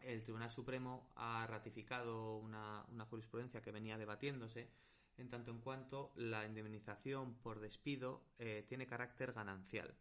el 0.00 0.22
Tribunal 0.22 0.50
Supremo 0.50 1.08
ha 1.16 1.46
ratificado 1.46 2.38
una, 2.38 2.84
jurisprudencia 3.08 3.62
que 3.62 3.72
venía 3.72 3.98
debatiéndose 3.98 4.70
en 5.16 5.30
tanto 5.30 5.50
en 5.50 5.60
cuanto 5.60 6.12
la 6.14 6.46
indemnización 6.46 7.34
por 7.36 7.60
despido 7.60 8.22
eh, 8.38 8.64
tiene 8.68 8.86
carácter 8.86 9.32
ganancial. 9.32 9.94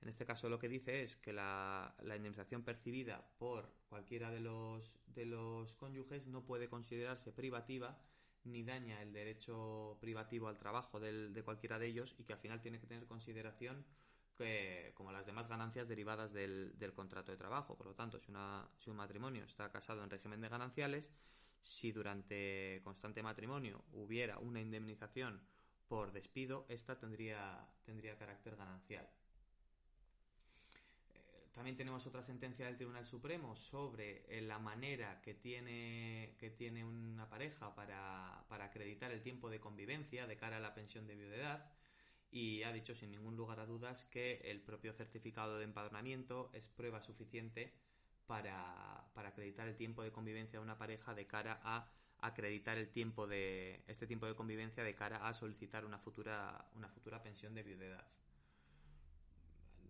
En 0.00 0.08
este 0.08 0.24
caso 0.24 0.48
lo 0.48 0.58
que 0.58 0.68
dice 0.68 1.02
es 1.02 1.16
que 1.16 1.32
la, 1.32 1.94
indemnización 2.02 2.62
percibida 2.62 3.28
por 3.38 3.72
cualquiera 3.88 4.30
de 4.30 4.40
los, 4.40 4.92
de 5.06 5.26
los 5.26 5.74
cónyuges 5.74 6.26
no 6.26 6.44
puede 6.44 6.68
considerarse 6.68 7.32
privativa 7.32 7.98
ni 8.44 8.62
daña 8.62 9.02
el 9.02 9.12
derecho 9.12 9.98
privativo 10.00 10.48
al 10.48 10.58
trabajo 10.58 11.00
de 11.00 11.42
cualquiera 11.44 11.78
de 11.78 11.86
ellos 11.86 12.14
y 12.18 12.24
que 12.24 12.32
al 12.32 12.38
final 12.38 12.60
tiene 12.60 12.78
que 12.78 12.86
tener 12.86 13.06
consideración 13.06 13.84
que, 14.38 14.92
como 14.94 15.10
las 15.10 15.26
demás 15.26 15.48
ganancias 15.48 15.88
derivadas 15.88 16.32
del, 16.32 16.92
contrato 16.94 17.32
de 17.32 17.38
trabajo. 17.38 17.76
Por 17.76 17.88
lo 17.88 17.94
tanto, 17.94 18.18
si, 18.20 18.32
si 18.78 18.90
un 18.90 18.96
matrimonio 18.96 19.44
está 19.44 19.70
casado 19.70 20.02
en 20.02 20.10
régimen 20.10 20.40
de 20.40 20.48
gananciales, 20.48 21.10
si 21.60 21.90
durante 21.92 22.80
constante 22.84 23.22
matrimonio 23.22 23.84
hubiera 23.92 24.38
una 24.38 24.60
indemnización 24.60 25.42
por 25.88 26.12
despido, 26.12 26.66
esta 26.68 26.98
tendría, 26.98 27.66
tendría 27.84 28.16
carácter 28.16 28.56
ganancial. 28.56 29.08
También 31.58 31.76
tenemos 31.76 32.06
otra 32.06 32.22
sentencia 32.22 32.66
del 32.66 32.76
Tribunal 32.76 33.04
Supremo 33.04 33.56
sobre 33.56 34.24
eh, 34.28 34.40
la 34.42 34.60
manera 34.60 35.20
que 35.20 35.34
tiene, 35.34 36.36
que 36.38 36.50
tiene 36.50 36.84
una 36.84 37.28
pareja 37.28 37.74
para, 37.74 38.44
acreditar 38.48 39.10
el 39.10 39.22
tiempo 39.22 39.50
de 39.50 39.58
convivencia 39.58 40.28
de 40.28 40.36
cara 40.36 40.58
a 40.58 40.60
la 40.60 40.72
pensión 40.72 41.08
de 41.08 41.16
viudedad 41.16 41.68
y 42.30 42.62
ha 42.62 42.70
dicho 42.70 42.94
sin 42.94 43.10
ningún 43.10 43.36
lugar 43.36 43.58
a 43.58 43.66
dudas 43.66 44.04
que 44.04 44.40
el 44.44 44.60
propio 44.60 44.92
certificado 44.92 45.58
de 45.58 45.64
empadronamiento 45.64 46.48
es 46.54 46.68
prueba 46.68 47.00
suficiente 47.00 47.74
para, 48.28 49.10
para, 49.12 49.30
acreditar 49.30 49.66
el 49.66 49.74
tiempo 49.74 50.04
de 50.04 50.12
convivencia 50.12 50.60
de 50.60 50.64
una 50.64 50.78
pareja 50.78 51.12
de 51.12 51.26
cara 51.26 51.60
a 51.64 51.90
acreditar 52.20 52.78
el 52.78 52.88
tiempo 52.88 53.26
de 53.26 53.82
este 53.88 54.06
tiempo 54.06 54.26
de 54.26 54.36
convivencia 54.36 54.84
de 54.84 54.94
cara 54.94 55.26
a 55.26 55.34
solicitar 55.34 55.84
una 55.84 55.98
futura 55.98 56.68
una 56.76 56.88
futura 56.88 57.20
pensión 57.20 57.52
de 57.56 57.64
viudedad 57.64 58.06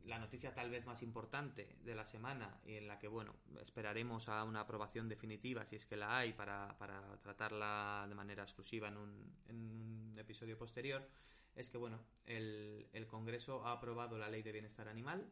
la 0.08 0.18
noticia 0.18 0.54
tal 0.54 0.70
vez 0.70 0.86
más 0.86 1.02
importante 1.02 1.76
de 1.84 1.94
la 1.94 2.04
semana 2.04 2.58
y 2.64 2.76
en 2.76 2.88
la 2.88 2.98
que, 2.98 3.08
bueno, 3.08 3.34
esperaremos 3.60 4.28
a 4.28 4.42
una 4.44 4.60
aprobación 4.60 5.08
definitiva, 5.08 5.64
si 5.64 5.76
es 5.76 5.86
que 5.86 5.96
la 5.96 6.16
hay, 6.16 6.32
para, 6.32 6.74
tratarla 7.22 8.06
de 8.08 8.14
manera 8.14 8.42
exclusiva 8.42 8.88
en 8.88 8.96
un, 8.96 10.14
episodio 10.18 10.58
posterior, 10.58 11.08
es 11.54 11.70
que, 11.70 11.78
bueno, 11.78 12.00
el, 12.26 13.06
Congreso 13.08 13.64
ha 13.66 13.72
aprobado 13.72 14.18
la 14.18 14.28
Ley 14.28 14.42
de 14.42 14.52
Bienestar 14.52 14.88
Animal. 14.88 15.30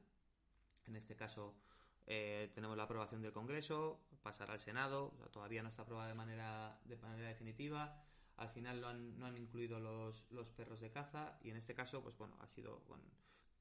En 0.87 0.95
este 0.95 1.17
caso, 1.17 1.57
eh, 2.07 2.51
tenemos 2.55 2.77
la 2.77 2.85
aprobación 2.85 3.21
del 3.21 3.33
Congreso, 3.33 4.01
pasará 4.23 4.53
al 4.53 4.61
Senado, 4.61 5.13
todavía 5.33 5.63
no 5.63 5.69
está 5.69 5.83
aprobada 5.83 6.09
de 6.09 6.15
manera, 6.15 6.79
de 6.85 6.97
manera 6.99 7.29
definitiva. 7.29 8.01
Al 8.37 8.51
final 8.51 8.81
no 9.19 9.27
han 9.27 9.37
incluido 9.39 9.81
los, 9.81 10.25
los 10.31 10.49
perros 10.51 10.81
de 10.81 10.91
caza 10.91 11.39
y 11.43 11.51
en 11.51 11.57
este 11.57 11.75
caso, 11.75 12.03
pues 12.03 12.17
bueno, 12.17 12.37
ha 12.41 12.47
sido 12.47 12.85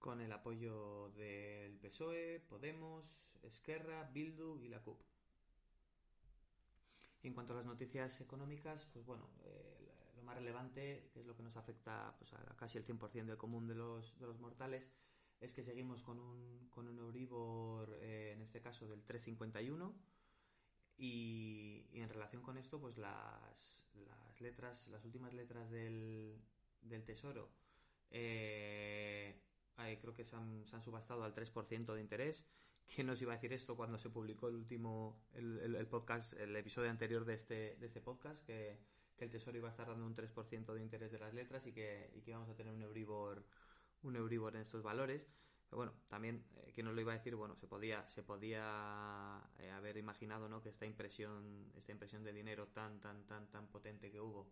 con 0.06 0.22
el 0.22 0.32
apoyo 0.32 1.10
del 1.18 1.80
PSOE, 1.80 2.40
Podemos, 2.48 3.18
Esquerra, 3.42 4.08
Bildu 4.14 4.60
y 4.60 4.68
la 4.68 4.80
CUP. 4.80 5.02
en 7.24 7.34
cuanto 7.34 7.54
a 7.54 7.56
las 7.56 7.66
noticias 7.66 8.22
económicas, 8.22 8.86
pues 8.94 9.04
bueno, 9.04 9.28
eh, 9.46 9.80
lo 10.16 10.22
más 10.22 10.36
relevante, 10.36 11.10
que 11.12 11.22
es 11.22 11.26
lo 11.26 11.36
que 11.36 11.42
nos 11.42 11.58
afecta 11.58 12.14
pues, 12.20 12.32
a 12.34 12.56
casi 12.56 12.78
el 12.78 12.86
100% 12.86 13.26
del 13.26 13.38
común 13.38 13.68
de 13.68 13.74
los, 13.74 14.16
de 14.20 14.28
los 14.28 14.40
mortales, 14.40 14.92
es 15.42 15.56
que 15.56 15.64
seguimos 15.64 16.04
con 16.04 16.20
un, 16.20 16.68
con 16.70 16.88
un 16.88 17.00
Euribor, 17.00 17.98
eh, 18.00 18.34
en 18.34 18.44
este 18.44 18.62
caso 18.62 18.86
del 18.88 19.02
351, 19.02 19.92
y, 20.98 21.88
y, 21.92 22.02
en 22.02 22.10
relación 22.10 22.44
con 22.44 22.60
esto, 22.60 22.80
pues 22.80 23.00
las, 23.00 23.88
las 23.96 24.40
letras, 24.40 24.88
las 24.90 25.04
últimas 25.04 25.34
letras 25.34 25.72
del, 25.72 26.40
del 26.82 27.04
Tesoro, 27.04 27.50
eh, 28.12 29.42
creo 29.76 30.14
que 30.14 30.24
se 30.24 30.36
han, 30.36 30.66
subastado 30.82 31.24
al 31.24 31.34
3% 31.34 31.94
de 31.94 32.02
interés. 32.02 32.46
¿Quién 32.88 33.08
nos 33.08 33.22
iba 33.22 33.34
a 33.34 33.36
decir 33.36 33.52
esto 33.54 33.76
cuando 33.76 33.98
se 33.98 34.10
publicó 34.10 34.48
el 34.48 34.56
último, 34.56 35.20
el, 35.34 35.88
podcast, 35.88 36.34
el 36.34 36.56
episodio 36.56 36.90
anterior 36.90 37.26
de 37.26 37.34
este, 37.34 37.76
de 37.76 37.86
este 37.86 38.02
podcast? 38.02 38.44
Que, 38.46 38.78
el 39.18 39.30
Tesoro 39.30 39.58
iba 39.58 39.70
a 39.70 39.72
estar 39.72 39.88
dando 39.88 40.06
un 40.06 40.14
3% 40.14 40.74
de 40.74 40.82
interés 40.82 41.10
de 41.10 41.20
las 41.20 41.34
letras 41.34 41.66
y 41.66 41.72
que, 41.72 42.12
y 42.14 42.22
que 42.22 42.32
íbamos 42.32 42.50
a 42.50 42.56
tener 42.56 42.74
un 42.74 42.82
Euribor, 42.82 43.46
un 44.04 44.18
Euribor 44.18 44.56
en 44.56 44.62
estos 44.62 44.84
valores. 44.84 45.26
Pero 45.70 45.78
bueno, 45.78 45.94
también, 46.10 46.46
eh, 46.58 46.72
¿quién 46.76 46.86
nos 46.86 46.96
lo 46.96 47.00
iba 47.00 47.14
a 47.14 47.18
decir? 47.18 47.34
Bueno, 47.36 47.56
se 47.56 47.66
podía, 47.66 48.06
se 48.10 48.24
podía 48.24 49.42
eh, 49.58 49.72
haber 49.72 49.96
imaginado 49.96 50.50
¿no? 50.50 50.62
que 50.62 50.68
esta 50.68 50.86
impresión, 50.86 51.72
esta 51.76 51.94
impresión 51.94 52.26
de 52.26 52.34
dinero 52.34 52.68
tan, 52.68 53.00
tan, 53.00 53.26
tan, 53.26 53.50
tan 53.50 53.68
potente 53.68 54.12
que 54.12 54.20
hubo 54.20 54.52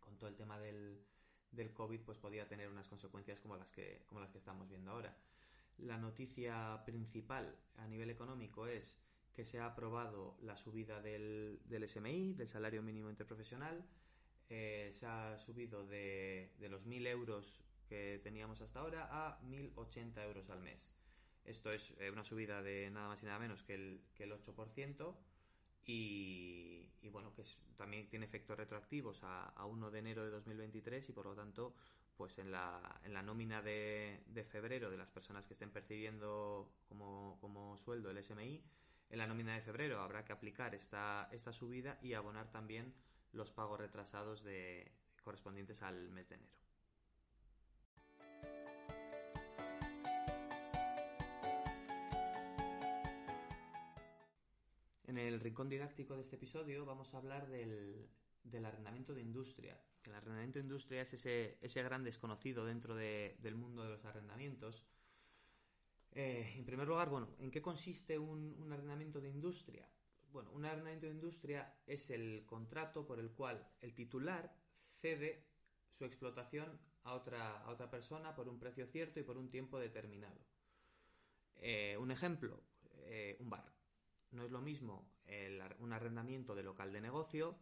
con 0.00 0.16
todo 0.16 0.30
el 0.30 0.36
tema 0.36 0.58
del, 0.58 1.04
del 1.52 1.72
COVID 1.72 2.00
pues 2.00 2.18
podía 2.18 2.48
tener 2.48 2.68
unas 2.68 2.88
consecuencias 2.88 3.38
como 3.38 3.56
las 3.56 3.70
que, 3.70 4.02
como 4.06 4.20
las 4.20 4.30
que 4.30 4.38
estamos 4.38 4.68
viendo 4.68 4.90
ahora. 4.90 5.16
La 5.78 5.98
noticia 5.98 6.82
principal 6.84 7.54
a 7.76 7.86
nivel 7.86 8.10
económico 8.10 8.66
es 8.66 8.98
que 9.32 9.44
se 9.44 9.58
ha 9.58 9.66
aprobado 9.66 10.36
la 10.42 10.56
subida 10.56 11.00
del, 11.00 11.60
del 11.64 11.88
SMI, 11.88 12.34
del 12.34 12.48
salario 12.48 12.82
mínimo 12.82 13.08
interprofesional. 13.08 13.84
Eh, 14.50 14.90
se 14.92 15.06
ha 15.06 15.38
subido 15.38 15.86
de, 15.86 16.52
de 16.58 16.68
los 16.68 16.86
1.000 16.86 17.06
euros 17.06 17.62
que 17.88 18.20
teníamos 18.22 18.60
hasta 18.60 18.80
ahora 18.80 19.08
a 19.10 19.40
1.080 19.42 20.22
euros 20.24 20.50
al 20.50 20.60
mes. 20.60 20.92
Esto 21.44 21.72
es 21.72 21.92
eh, 21.98 22.10
una 22.10 22.24
subida 22.24 22.62
de 22.62 22.90
nada 22.90 23.08
más 23.08 23.22
y 23.22 23.26
nada 23.26 23.38
menos 23.38 23.62
que 23.64 23.74
el, 23.74 24.00
que 24.14 24.24
el 24.24 24.32
8% 24.32 25.14
y, 25.86 26.88
bueno, 27.10 27.32
que 27.34 27.42
también 27.76 28.08
tiene 28.08 28.26
efectos 28.26 28.56
retroactivos 28.56 29.22
a, 29.24 29.48
a, 29.48 29.66
1 29.66 29.90
de 29.90 29.98
enero 29.98 30.24
de 30.24 30.30
2023 30.30 31.08
y 31.08 31.12
por 31.12 31.26
lo 31.26 31.34
tanto, 31.34 31.74
pues 32.16 32.38
en 32.38 32.50
la, 32.50 33.00
en 33.04 33.12
la 33.12 33.22
nómina 33.22 33.62
de, 33.62 34.22
de 34.26 34.44
febrero 34.44 34.90
de 34.90 34.96
las 34.96 35.10
personas 35.10 35.46
que 35.46 35.54
estén 35.54 35.70
percibiendo 35.70 36.72
como, 36.88 37.38
como 37.40 37.76
sueldo 37.78 38.10
el 38.10 38.22
SMI, 38.22 38.62
en 39.10 39.18
la 39.18 39.26
nómina 39.26 39.54
de 39.54 39.60
febrero 39.60 40.00
habrá 40.00 40.24
que 40.24 40.32
aplicar 40.32 40.74
esta, 40.74 41.28
esta 41.32 41.52
subida 41.52 41.98
y 42.00 42.14
abonar 42.14 42.50
también 42.50 42.94
los 43.32 43.50
pagos 43.50 43.78
retrasados 43.78 44.42
de, 44.42 44.90
correspondientes 45.22 45.82
al 45.82 46.10
mes 46.10 46.28
de 46.28 46.36
enero. 46.36 46.52
En 55.12 55.18
el 55.18 55.40
rincón 55.40 55.68
didáctico 55.68 56.16
de 56.16 56.22
este 56.22 56.36
episodio 56.36 56.86
vamos 56.86 57.12
a 57.12 57.18
hablar 57.18 57.46
del, 57.46 58.08
arrendamiento 58.64 59.12
de 59.12 59.20
industria. 59.20 59.78
El 60.06 60.14
arrendamiento 60.14 60.58
de 60.58 60.62
industria 60.62 61.02
es 61.02 61.12
ese, 61.12 61.82
gran 61.82 62.02
desconocido 62.02 62.64
dentro 62.64 62.94
del 62.94 63.54
mundo 63.54 63.82
de 63.82 63.90
los 63.90 64.06
arrendamientos. 64.06 64.86
Eh, 66.12 66.54
en 66.56 66.64
primer 66.64 66.88
lugar, 66.88 67.10
bueno, 67.10 67.28
¿en 67.40 67.50
qué 67.50 67.60
consiste 67.60 68.18
un, 68.18 68.72
arrendamiento 68.72 69.20
de 69.20 69.28
industria? 69.28 69.86
Bueno, 70.32 70.50
un 70.52 70.64
arrendamiento 70.64 71.04
de 71.04 71.12
industria 71.12 71.74
es 71.86 72.08
el 72.08 72.46
contrato 72.46 73.06
por 73.06 73.20
el 73.20 73.32
cual 73.32 73.68
el 73.82 73.92
titular 73.92 74.56
cede 74.78 75.44
su 75.90 76.06
explotación 76.06 76.80
a 77.02 77.12
otra, 77.12 77.58
a 77.58 77.68
otra 77.68 77.90
persona 77.90 78.34
por 78.34 78.48
un 78.48 78.58
precio 78.58 78.86
cierto 78.86 79.20
y 79.20 79.24
por 79.24 79.36
un 79.36 79.50
tiempo 79.50 79.78
determinado. 79.78 80.40
Eh, 81.56 81.98
un 82.00 82.10
ejemplo, 82.10 82.62
eh, 83.04 83.36
un 83.40 83.50
bar 83.50 83.81
no 84.32 84.44
es 84.44 84.50
lo 84.50 84.60
mismo 84.60 85.12
un 85.78 85.92
arrendamiento 85.92 86.54
de 86.54 86.62
local 86.62 86.92
de 86.92 87.00
negocio, 87.00 87.56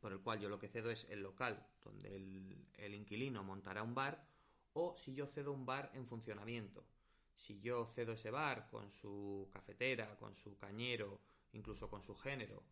por 0.00 0.12
el 0.12 0.20
cual 0.20 0.40
yo 0.40 0.48
lo 0.48 0.58
que 0.58 0.68
cedo 0.68 0.90
es 0.90 1.04
el 1.10 1.22
local 1.22 1.66
donde 1.82 2.16
el, 2.16 2.94
inquilino 2.94 3.42
montará 3.42 3.82
un 3.82 3.94
bar, 3.94 4.26
o 4.74 4.96
si 4.96 5.14
yo 5.14 5.26
cedo 5.26 5.52
un 5.52 5.66
bar 5.66 5.90
en 5.94 6.06
funcionamiento. 6.06 6.86
Si 7.34 7.60
yo 7.60 7.86
cedo 7.86 8.12
ese 8.12 8.30
bar 8.30 8.68
con 8.68 8.90
su 8.90 9.48
cafetera, 9.52 10.16
con 10.16 10.34
su 10.34 10.56
cañero, 10.56 11.20
incluso 11.52 11.88
con 11.88 12.02
su 12.02 12.14
género, 12.14 12.62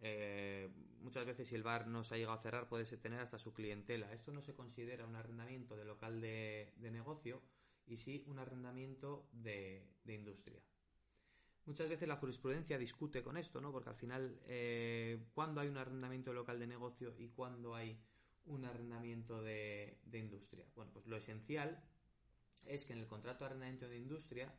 eh, 0.00 0.70
muchas 1.00 1.24
veces 1.26 1.48
si 1.48 1.54
el 1.54 1.62
bar 1.62 1.86
no 1.86 2.04
se 2.04 2.14
ha 2.14 2.18
llegado 2.18 2.38
a 2.38 2.42
cerrar 2.42 2.68
puede 2.68 2.84
tener 2.96 3.20
hasta 3.20 3.38
su 3.38 3.52
clientela. 3.52 4.12
Esto 4.12 4.32
no 4.32 4.42
se 4.42 4.54
considera 4.54 5.06
un 5.06 5.16
arrendamiento 5.16 5.76
de 5.76 5.84
local 5.84 6.20
de, 6.20 6.72
negocio 6.78 7.42
y 7.86 7.98
sí 7.98 8.24
un 8.26 8.38
arrendamiento 8.38 9.28
de 9.32 9.86
industria. 10.06 10.60
Muchas 11.66 11.88
veces 11.88 12.06
la 12.06 12.16
jurisprudencia 12.16 12.76
discute 12.76 13.22
con 13.22 13.38
esto, 13.38 13.60
¿no? 13.60 13.72
Porque 13.72 13.88
al 13.88 13.96
final, 13.96 14.38
eh, 14.46 15.18
¿cuándo 15.32 15.62
hay 15.62 15.68
un 15.68 15.78
arrendamiento 15.78 16.34
local 16.34 16.58
de 16.58 16.66
negocio 16.66 17.14
y 17.18 17.28
cuándo 17.28 17.74
hay 17.74 17.98
un 18.44 18.66
arrendamiento 18.66 19.42
de, 19.42 19.98
industria? 20.12 20.66
Bueno, 20.76 20.92
pues 20.92 21.06
lo 21.06 21.16
esencial 21.16 21.82
es 22.66 22.84
que 22.84 22.92
en 22.92 22.98
el 22.98 23.06
contrato 23.06 23.40
de 23.40 23.46
arrendamiento 23.46 23.88
de 23.88 23.96
industria 23.96 24.54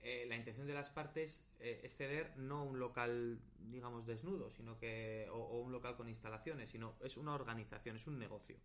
eh, 0.00 0.26
la 0.28 0.36
intención 0.36 0.66
de 0.66 0.74
las 0.74 0.90
partes 0.90 1.46
eh, 1.60 1.80
es 1.84 1.94
ceder 1.94 2.36
no 2.36 2.64
un 2.64 2.80
local, 2.80 3.40
digamos, 3.58 4.04
desnudo, 4.04 4.50
sino 4.50 4.78
que 4.78 5.28
o, 5.30 5.36
o, 5.36 5.60
un 5.60 5.70
local 5.70 5.96
con 5.96 6.08
instalaciones, 6.08 6.70
sino 6.70 6.96
es 7.02 7.16
una 7.16 7.34
organización, 7.34 7.96
es 7.96 8.06
un 8.08 8.18
negocio. 8.18 8.56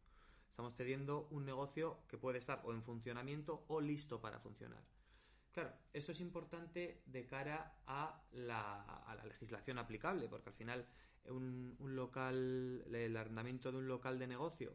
Estamos 0.49 0.75
cediendo 0.75 1.27
un 1.29 1.45
negocio 1.45 1.99
que 2.07 2.17
puede 2.17 2.39
estar 2.39 2.61
o 2.65 2.73
en 2.73 2.81
funcionamiento 2.81 3.63
o 3.67 3.81
listo 3.81 4.19
para 4.19 4.39
funcionar. 4.39 4.83
Claro, 5.51 5.73
esto 5.91 6.13
es 6.13 6.21
importante 6.21 7.03
de 7.05 7.25
cara 7.25 7.81
a 7.85 8.23
la, 8.31 9.21
legislación 9.25 9.77
aplicable, 9.79 10.29
porque 10.29 10.49
al 10.49 10.55
final 10.55 10.87
un, 11.25 11.75
local, 11.79 12.85
el 12.93 13.17
arrendamiento 13.17 13.71
de 13.71 13.79
un 13.79 13.87
local 13.87 14.17
de 14.17 14.27
negocio 14.27 14.73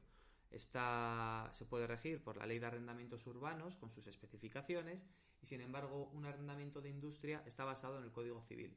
está, 0.50 1.48
se 1.52 1.64
puede 1.64 1.86
regir 1.86 2.22
por 2.22 2.36
la 2.36 2.46
ley 2.46 2.58
de 2.58 2.66
arrendamientos 2.66 3.26
urbanos 3.26 3.78
con 3.78 3.90
sus 3.90 4.06
especificaciones 4.06 5.06
y 5.40 5.46
sin 5.46 5.62
embargo 5.62 6.10
un 6.12 6.26
arrendamiento 6.26 6.82
de 6.82 6.90
industria 6.90 7.42
está 7.46 7.64
basado 7.64 7.98
en 7.98 8.04
el 8.04 8.12
Código 8.12 8.42
Civil. 8.42 8.76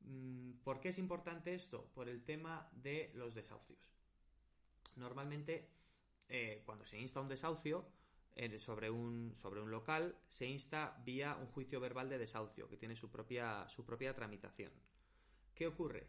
Mm, 0.00 0.52
¿Por 0.62 0.78
qué 0.80 0.90
es 0.90 0.98
importante 0.98 1.54
esto? 1.54 1.90
Por 1.94 2.10
el 2.10 2.22
tema 2.22 2.68
de 2.72 3.10
los 3.14 3.34
desahucios. 3.34 3.80
Normalmente, 4.94 5.70
eh, 6.28 6.62
cuando 6.66 6.84
se 6.84 6.98
insta 6.98 7.20
un 7.20 7.28
desahucio 7.28 7.86
sobre, 8.58 8.90
un, 8.90 9.32
sobre 9.36 9.60
un 9.60 9.70
local, 9.70 10.16
se 10.28 10.46
insta 10.46 11.00
vía 11.04 11.36
un 11.36 11.46
juicio 11.46 11.80
verbal 11.80 12.08
de 12.08 12.18
desahucio, 12.18 12.68
que 12.68 12.76
tiene 12.76 12.96
su 12.96 13.10
propia, 13.10 13.68
su 13.68 13.84
propia 13.84 14.14
tramitación. 14.14 14.72
¿Qué 15.54 15.66
ocurre? 15.66 16.06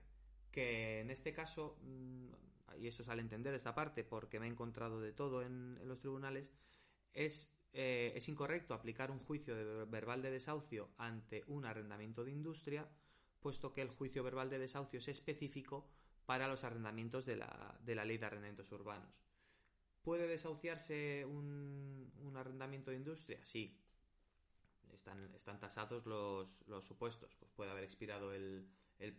Que 0.52 1.02
en 1.02 1.10
este 1.10 1.34
caso, 1.34 1.80
mm, 1.82 2.30
y 2.78 2.88
eso 2.88 3.02
es 3.02 3.10
al 3.10 3.20
entender 3.20 3.54
esta 3.54 3.74
parte, 3.74 4.04
porque 4.04 4.40
me 4.40 4.46
he 4.46 4.50
encontrado 4.50 5.02
de 5.02 5.12
todo 5.12 5.42
en, 5.42 5.80
los 5.88 6.00
tribunales, 6.00 6.52
es, 7.14 7.52
eh, 7.74 8.14
es 8.16 8.30
incorrecto 8.30 8.74
aplicar 8.74 9.10
un 9.10 9.20
juicio 9.20 9.88
verbal 9.88 10.22
de 10.22 10.32
desahucio 10.32 10.90
ante 10.98 11.44
un 11.48 11.66
arrendamiento 11.66 12.24
de 12.24 12.32
industria 12.32 12.88
puesto 13.40 13.74
que 13.74 13.82
el 13.82 13.90
juicio 13.90 14.24
verbal 14.24 14.50
de 14.50 14.60
desahucio 14.60 15.00
es 15.00 15.08
específico 15.08 15.90
para 16.26 16.48
los 16.48 16.64
arrendamientos 16.64 17.26
de 17.26 17.38
la, 17.38 17.80
de 17.84 17.96
la 17.96 18.06
ley 18.06 18.18
de 18.18 18.26
arrendamientos 18.26 18.72
urbanos. 18.72 19.29
¿Puede 20.10 20.26
desahuciarse 20.26 21.24
un, 21.24 22.34
arrendamiento 22.36 22.90
de 22.90 22.98
industria? 22.98 23.38
Sí. 23.46 23.80
Están, 24.92 25.32
están 25.36 25.60
tasados 25.60 26.08
los, 26.08 26.64
supuestos. 26.82 27.36
Pues 27.36 27.52
puede 27.52 27.70
haber 27.70 27.84
expirado 27.84 28.34
el, 28.34 28.68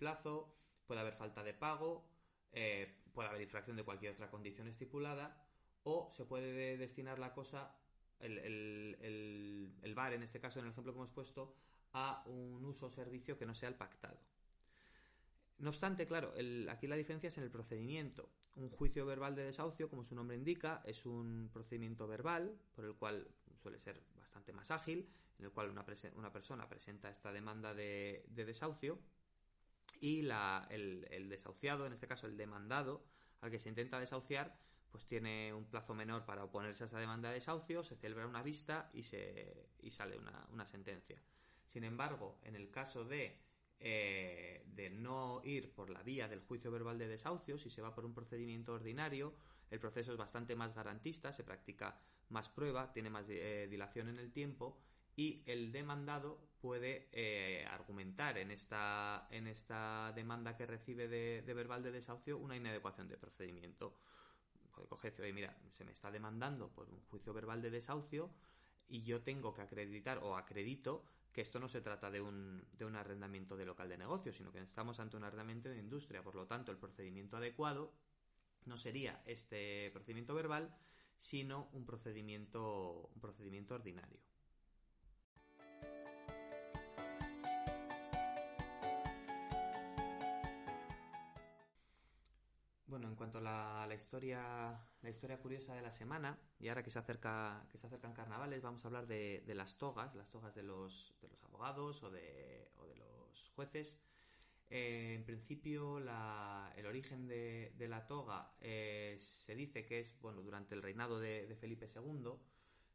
plazo, 0.01 0.53
puede 0.89 1.01
haber 1.01 1.15
falta 1.15 1.45
de 1.45 1.55
pago, 1.55 2.11
eh, 2.51 2.93
puede 3.15 3.29
haber 3.29 3.41
infracción 3.41 3.77
de 3.77 3.85
cualquier 3.85 4.15
otra 4.15 4.33
condición 4.33 4.67
estipulada, 4.67 5.41
o 5.85 6.11
se 6.17 6.25
puede 6.25 6.77
destinar 6.77 7.21
la 7.21 7.35
cosa, 7.35 7.73
el, 8.19 8.39
el, 8.39 9.73
el, 9.83 9.95
VAR 9.95 10.15
en 10.15 10.25
este 10.25 10.41
caso, 10.41 10.59
en 10.59 10.65
el 10.65 10.73
ejemplo 10.73 10.93
que 10.93 10.99
hemos 10.99 11.13
puesto, 11.13 11.55
a 11.93 12.25
un 12.27 12.65
uso 12.65 12.87
o 12.87 12.91
servicio 12.91 13.39
que 13.39 13.47
no 13.47 13.55
sea 13.55 13.69
el 13.69 13.77
pactado. 13.77 14.19
No 15.59 15.71
obstante, 15.71 16.05
claro, 16.09 16.35
aquí 16.69 16.89
la 16.89 16.97
diferencia 16.97 17.29
es 17.29 17.39
en 17.39 17.45
el 17.45 17.51
procedimiento. 17.53 18.29
Un 18.57 18.69
juicio 18.69 19.07
verbal 19.07 19.35
de 19.35 19.45
desahucio, 19.45 19.89
como 19.89 20.05
su 20.05 20.15
nombre 20.15 20.37
indica, 20.37 20.83
es 20.85 21.07
un 21.07 21.49
procedimiento 21.53 22.07
verbal 22.07 22.59
por 22.75 22.85
el 22.85 22.95
cual 22.95 23.29
suele 23.63 23.79
ser 23.79 24.03
bastante 24.17 24.53
más 24.53 24.71
ágil, 24.71 25.09
en 25.39 25.45
el 25.45 25.53
cual 25.53 25.71
una, 25.71 25.85
persona 25.85 26.69
presenta 26.69 27.11
esta 27.11 27.33
demanda 27.33 27.75
de, 27.75 28.27
desahucio 28.29 28.99
y 30.01 30.21
el, 30.21 31.29
desahuciado, 31.29 31.87
en 31.87 31.93
este 31.93 32.07
caso 32.07 32.27
el 32.27 32.37
demandado, 32.37 33.05
al 33.41 33.51
que 33.51 33.59
se 33.59 33.69
intenta 33.69 33.99
desahuciar, 33.99 34.59
pues 34.91 35.07
tiene 35.07 35.55
un 35.55 35.65
plazo 35.65 35.95
menor 35.95 36.27
para 36.27 36.45
oponerse 36.45 36.85
a 36.85 36.87
esa 36.87 36.99
demanda 36.99 37.29
de 37.29 37.35
desahucio, 37.35 37.83
se 37.83 37.97
celebra 37.97 38.27
una 38.27 38.43
vista 38.43 38.91
y, 38.93 39.05
se, 39.05 39.69
y 39.81 39.91
sale 39.91 40.19
una 40.51 40.67
sentencia. 40.67 41.23
Sin 41.71 41.85
embargo, 41.85 42.37
en 42.43 42.57
el 42.57 42.69
caso 42.71 43.05
eh, 43.81 44.63
de, 44.67 44.91
no 44.91 45.41
ir 45.45 45.73
por 45.73 45.91
la 45.91 46.03
vía 46.03 46.29
del 46.29 46.41
juicio 46.41 46.71
verbal 46.71 46.99
de 46.99 47.09
desahucio, 47.09 47.59
si 47.59 47.71
se 47.71 47.83
va 47.83 47.95
por 47.95 48.05
un 48.05 48.15
procedimiento 48.15 48.75
ordinario, 48.75 49.35
el 49.71 49.81
proceso 49.81 50.13
es 50.13 50.19
bastante 50.19 50.55
más 50.55 50.75
garantista, 50.75 51.33
se 51.33 51.45
practica 51.45 51.99
más 52.29 52.49
prueba, 52.49 52.93
tiene 52.93 53.11
más 53.11 53.27
eh, 53.29 53.69
dilación 53.71 54.09
en 54.09 54.19
el 54.19 54.33
tiempo 54.33 54.79
y 55.17 55.43
el 55.47 55.73
demandado 55.73 56.41
puede 56.61 57.09
eh, 57.13 57.67
argumentar 57.71 58.39
en 58.39 58.51
esta, 58.51 59.27
en 59.31 59.47
esta 59.47 60.13
demanda 60.15 60.57
que 60.57 60.67
recibe 60.67 61.09
de, 61.09 61.55
verbal 61.55 61.83
de 61.83 61.93
desahucio 61.93 62.39
una 62.39 62.57
inadecuación 62.57 63.09
de 63.09 63.17
procedimiento. 63.17 63.97
Puede 64.75 64.89
cogerse, 64.89 65.23
oye, 65.23 65.33
mira, 65.33 65.57
se 65.71 65.85
me 65.85 65.93
está 65.93 66.11
demandando 66.11 66.71
por 66.71 66.89
un 66.91 67.01
juicio 67.09 67.33
verbal 67.33 67.61
de 67.63 67.71
desahucio 67.71 68.31
y 68.89 69.03
yo 69.03 69.23
tengo 69.23 69.55
que 69.55 69.63
acreditar 69.63 70.19
o 70.19 70.37
acredito 70.37 71.05
que 71.33 71.41
esto 71.41 71.61
no 71.61 71.69
se 71.69 71.81
trata 71.81 72.11
de 72.11 72.21
un, 72.21 72.65
de 72.73 72.85
un 72.85 72.97
arrendamiento 72.97 73.57
de 73.57 73.65
local 73.65 73.89
de 73.89 73.99
negocio, 73.99 74.33
sino 74.33 74.53
que 74.53 74.61
estamos 74.61 74.99
ante 75.01 75.17
un 75.17 75.25
arrendamiento 75.25 75.69
de 75.69 75.79
industria. 75.79 76.23
Por 76.23 76.35
lo 76.35 76.47
tanto, 76.47 76.73
el 76.73 76.79
procedimiento 76.79 77.37
adecuado 77.37 77.93
no 78.65 78.77
sería 78.77 79.23
este 79.27 79.91
procedimiento 79.93 80.35
verbal, 80.35 80.75
sino 81.17 81.69
un 81.73 81.85
procedimiento, 81.85 83.11
un 83.15 83.21
procedimiento 83.21 83.75
ordinario. 83.75 84.19
Bueno, 92.91 93.07
en 93.07 93.15
cuanto 93.15 93.39
a 93.39 93.87
la, 93.87 93.95
historia, 93.95 94.77
la 95.01 95.11
historia 95.11 95.39
curiosa 95.39 95.77
de 95.77 95.81
la 95.81 95.93
semana, 95.93 96.37
y 96.59 96.67
ahora 96.67 96.83
que 96.83 96.91
se 96.91 96.99
acerca, 96.99 97.65
que 97.71 97.79
se 97.79 97.87
acercan 97.87 98.13
carnavales, 98.13 98.63
vamos 98.63 98.85
a 98.85 98.89
hablar 98.89 99.07
de, 99.07 99.45
las 99.55 99.79
togas, 99.79 100.17
las 100.17 100.29
togas 100.29 100.57
de 100.57 100.65
los, 100.65 101.15
de 101.23 101.29
los 101.29 101.41
abogados 101.45 102.03
o 102.03 102.11
de, 102.11 102.69
o 102.79 102.87
de 102.87 102.97
los 102.97 103.49
jueces. 103.55 104.01
Eh, 104.71 105.15
en 105.15 105.25
principio, 105.25 105.99
el 105.99 106.87
origen 106.87 107.29
de, 107.29 107.73
la 107.89 108.09
toga 108.09 108.57
eh, 108.61 109.15
se 109.21 109.55
dice 109.55 109.87
que 109.87 110.01
es 110.01 110.21
bueno 110.21 110.43
durante 110.43 110.75
el 110.75 110.83
reinado 110.83 111.21
de, 111.21 111.57
Felipe 111.61 111.87
II, 111.87 112.33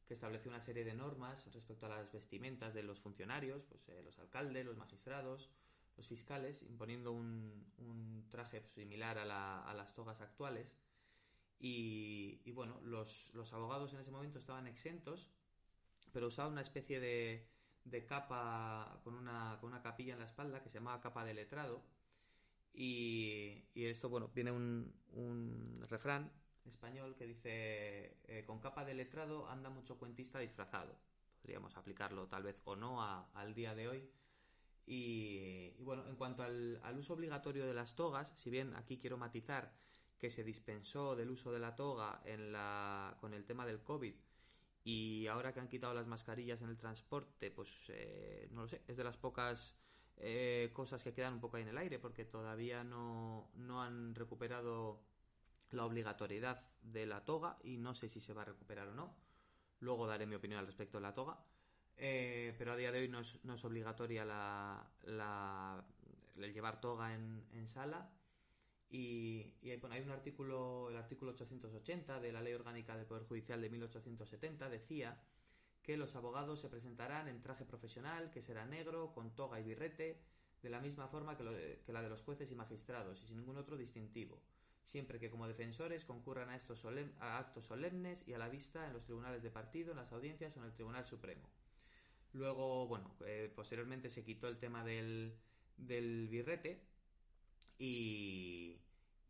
que 0.05 0.13
estableció 0.13 0.51
una 0.51 0.59
serie 0.59 0.83
de 0.83 0.93
normas 0.93 1.49
respecto 1.53 1.85
a 1.85 1.89
las 1.89 2.11
vestimentas 2.11 2.73
de 2.73 2.83
los 2.83 2.99
funcionarios, 2.99 3.63
pues 3.63 3.87
eh, 3.87 4.01
los 4.03 4.19
alcaldes, 4.19 4.65
los 4.65 4.75
magistrados, 4.75 5.49
los 5.97 6.07
fiscales, 6.07 6.61
imponiendo 6.63 7.11
un, 7.11 8.25
traje 8.29 8.61
similar 8.63 9.17
a, 9.17 9.73
las 9.73 9.93
togas 9.93 10.21
actuales. 10.21 10.75
Y, 11.59 12.51
bueno, 12.51 12.79
los, 12.83 13.31
abogados 13.53 13.93
en 13.93 13.99
ese 13.99 14.11
momento 14.11 14.39
estaban 14.39 14.67
exentos, 14.67 15.29
pero 16.11 16.27
usaban 16.27 16.51
una 16.51 16.61
especie 16.61 16.99
de, 16.99 18.05
capa 18.05 18.99
con 19.03 19.15
una, 19.15 19.57
con 19.61 19.69
una 19.69 19.81
capilla 19.81 20.13
en 20.13 20.19
la 20.19 20.25
espalda 20.25 20.61
que 20.61 20.69
se 20.69 20.79
llamaba 20.79 21.01
capa 21.01 21.23
de 21.23 21.33
letrado. 21.33 21.81
Y, 22.73 23.63
esto, 23.73 24.09
bueno, 24.09 24.29
viene 24.33 24.51
un, 24.51 25.85
refrán 25.89 26.31
español 26.65 27.15
que 27.15 27.27
dice, 27.27 28.17
eh, 28.23 28.43
con 28.45 28.59
capa 28.59 28.83
de 28.83 28.95
letrado 28.95 29.47
anda 29.47 29.69
mucho 29.69 29.97
cuentista 29.97 30.39
disfrazado. 30.39 30.97
Podríamos 31.41 31.77
aplicarlo 31.77 32.27
tal 32.27 32.41
vez 32.43 32.59
o 32.65 32.75
no 32.75 33.03
al 33.03 33.53
día 33.53 33.75
de 33.75 33.87
hoy 33.87 34.09
y, 34.87 35.71
bueno, 35.79 36.05
en 36.07 36.15
cuanto 36.15 36.43
al, 36.43 36.79
uso 36.97 37.13
obligatorio 37.13 37.65
de 37.65 37.73
las 37.73 37.95
togas, 37.95 38.31
si 38.37 38.49
bien 38.49 38.75
aquí 38.75 38.97
quiero 38.97 39.17
matizar 39.17 39.73
que 40.19 40.29
se 40.29 40.43
dispensó 40.43 41.15
del 41.15 41.31
uso 41.31 41.51
de 41.51 41.59
la 41.59 41.75
toga 41.75 42.21
en 42.25 42.51
la, 42.51 43.17
con 43.19 43.33
el 43.33 43.45
tema 43.45 43.65
del 43.65 43.81
COVID 43.81 44.13
y 44.83 45.27
ahora 45.27 45.53
que 45.53 45.59
han 45.59 45.67
quitado 45.67 45.93
las 45.93 46.07
mascarillas 46.07 46.61
en 46.61 46.69
el 46.69 46.77
transporte, 46.77 47.49
pues 47.51 47.89
eh, 47.89 48.47
no 48.51 48.61
lo 48.63 48.67
sé, 48.67 48.83
es 48.87 48.95
de 48.95 49.03
las 49.03 49.17
pocas 49.17 49.75
eh, 50.17 50.69
cosas 50.73 51.03
que 51.03 51.13
quedan 51.13 51.33
un 51.33 51.39
poco 51.41 51.57
ahí 51.57 51.63
en 51.63 51.69
el 51.69 51.77
aire 51.77 51.99
porque 51.99 52.23
todavía 52.23 52.83
no, 52.83 53.49
no 53.55 53.81
han 53.81 54.13
recuperado 54.13 55.01
la 55.71 55.85
obligatoriedad 55.85 56.63
de 56.81 57.05
la 57.05 57.25
toga 57.25 57.57
y 57.63 57.77
no 57.77 57.93
sé 57.95 58.07
si 58.09 58.21
se 58.21 58.33
va 58.33 58.43
a 58.43 58.45
recuperar 58.45 58.87
o 58.87 58.93
no. 58.93 59.15
Luego 59.79 60.07
daré 60.07 60.25
mi 60.25 60.35
opinión 60.35 60.59
al 60.59 60.67
respecto 60.67 60.97
de 60.97 61.01
la 61.01 61.13
toga. 61.13 61.43
Eh, 61.97 62.53
pero 62.57 62.73
a 62.73 62.75
día 62.75 62.91
de 62.91 62.99
hoy 62.99 63.07
no 63.07 63.21
es, 63.21 63.39
no 63.45 63.53
es 63.53 63.63
obligatoria 63.63 64.25
la, 64.25 65.85
el 66.37 66.53
llevar 66.53 66.81
toga 66.81 67.13
en, 67.13 67.67
sala. 67.67 68.09
Y, 68.89 69.53
hay 69.63 70.01
un 70.01 70.11
artículo, 70.11 70.89
el 70.89 70.97
artículo 70.97 71.31
880 71.31 72.19
de 72.19 72.31
la 72.31 72.41
Ley 72.41 72.53
Orgánica 72.53 72.95
del 72.95 73.05
Poder 73.05 73.23
Judicial 73.23 73.61
de 73.61 73.69
1870 73.69 74.69
decía 74.69 75.19
que 75.81 75.97
los 75.97 76.15
abogados 76.15 76.59
se 76.59 76.69
presentarán 76.69 77.27
en 77.27 77.41
traje 77.41 77.65
profesional, 77.65 78.31
que 78.31 78.41
será 78.41 78.65
negro, 78.65 79.13
con 79.13 79.35
toga 79.35 79.59
y 79.59 79.63
birrete, 79.63 80.19
de 80.61 80.69
la 80.69 80.79
misma 80.79 81.07
forma 81.07 81.37
que, 81.37 81.81
que 81.85 81.93
la 81.93 82.01
de 82.01 82.09
los 82.09 82.21
jueces 82.23 82.51
y 82.51 82.55
magistrados, 82.55 83.21
y 83.21 83.27
sin 83.27 83.37
ningún 83.37 83.57
otro 83.57 83.77
distintivo, 83.77 84.41
siempre 84.83 85.19
que 85.19 85.29
como 85.29 85.47
defensores 85.47 86.05
concurran 86.05 86.49
a, 86.49 86.55
estos 86.55 86.85
a 87.19 87.37
actos 87.37 87.65
solemnes 87.65 88.27
y 88.27 88.33
a 88.33 88.39
la 88.39 88.49
vista 88.49 88.87
en 88.87 88.93
los 88.93 89.03
tribunales 89.03 89.43
de 89.43 89.51
partido, 89.51 89.91
en 89.91 89.97
las 89.97 90.11
audiencias 90.11 90.55
o 90.55 90.59
en 90.59 90.65
el 90.65 90.73
Tribunal 90.73 91.05
Supremo. 91.05 91.47
Luego, 92.35 92.85
bueno, 92.85 93.15
eh, 93.25 93.49
posteriormente 93.55 94.09
se 94.09 94.25
quitó 94.25 94.49
el 94.49 94.57
tema 94.57 94.83
del, 94.83 95.33
del 95.77 96.27
birrete 96.27 96.81
y, 97.79 98.77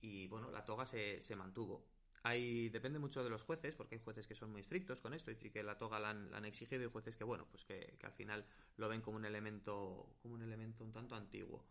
y, 0.02 0.26
bueno, 0.28 0.50
la 0.50 0.66
toga 0.66 0.88
se, 0.88 1.22
se 1.22 1.36
mantuvo. 1.36 1.86
Hay, 2.24 2.70
depende 2.70 2.98
mucho 2.98 3.24
de 3.24 3.30
los 3.30 3.44
jueces, 3.44 3.76
porque 3.76 3.94
hay 3.94 4.02
jueces 4.02 4.26
que 4.26 4.34
son 4.34 4.52
muy 4.52 4.62
estrictos 4.62 5.02
con 5.02 5.14
esto 5.14 5.30
y 5.30 5.36
que 5.36 5.62
la 5.62 5.78
toga 5.78 6.00
la 6.00 6.10
han, 6.10 6.46
exigido 6.46 6.84
y 6.84 6.90
jueces 6.90 7.16
que, 7.16 7.24
bueno, 7.24 7.46
pues 7.52 7.64
que, 7.64 7.96
que, 8.00 8.08
al 8.08 8.14
final 8.14 8.44
lo 8.78 8.90
ven 8.90 9.02
como 9.02 9.18
un 9.18 9.26
elemento, 9.26 10.10
como 10.24 10.34
un 10.34 10.42
elemento 10.42 10.84
un 10.84 10.92
tanto 10.92 11.14
antiguo. 11.14 11.64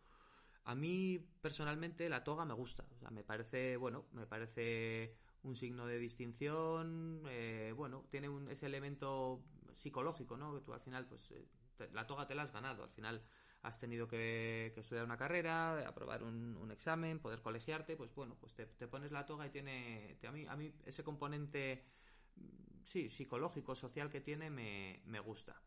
A 0.63 0.77
mí, 0.77 1.19
personalmente, 1.41 2.09
la 2.09 2.23
toga 2.23 2.45
me 2.45 2.55
gusta. 2.55 2.85
Me 3.11 3.25
parece, 3.25 3.77
bueno, 3.77 4.05
me 4.13 4.27
parece 4.27 5.17
un 5.43 5.57
signo 5.57 5.85
de 5.87 5.99
distinción. 5.99 7.23
Eh, 7.27 7.73
bueno, 7.77 8.07
tiene 8.09 8.29
un, 8.29 8.49
ese 8.49 8.67
elemento 8.67 9.43
psicológico, 9.75 10.37
¿no? 10.37 10.55
Que 10.55 10.61
tú 10.61 10.73
al 10.73 10.81
final, 10.81 11.07
pues, 11.07 11.31
eh, 11.31 11.47
la 11.93 12.07
toga 12.07 12.27
te 12.27 12.35
la 12.35 12.43
has 12.43 12.53
ganado. 12.53 12.85
Al 12.85 12.91
final 12.91 13.23
has 13.63 13.79
tenido 13.79 14.07
que, 14.07 14.73
estudiar 14.77 15.05
una 15.05 15.17
carrera, 15.17 15.89
aprobar 15.89 16.23
un, 16.23 16.71
examen, 16.71 17.19
poder 17.19 17.41
colegiarte, 17.41 17.97
pues 17.97 18.15
bueno, 18.15 18.37
pues 18.39 18.55
te, 18.55 18.67
pones 18.89 19.11
la 19.11 19.25
toga 19.25 19.47
y 19.47 19.51
tiene, 19.51 20.19
a, 20.27 20.33
mí, 20.33 20.47
a 20.47 20.57
mí 20.57 20.73
ese 20.85 21.03
componente, 21.03 21.85
mm, 22.37 22.83
sí, 22.85 23.09
psicológico, 23.09 23.75
social 23.75 24.11
que 24.11 24.21
tiene, 24.21 24.51
me, 24.51 25.03
me 25.07 25.21
gusta. 25.21 25.63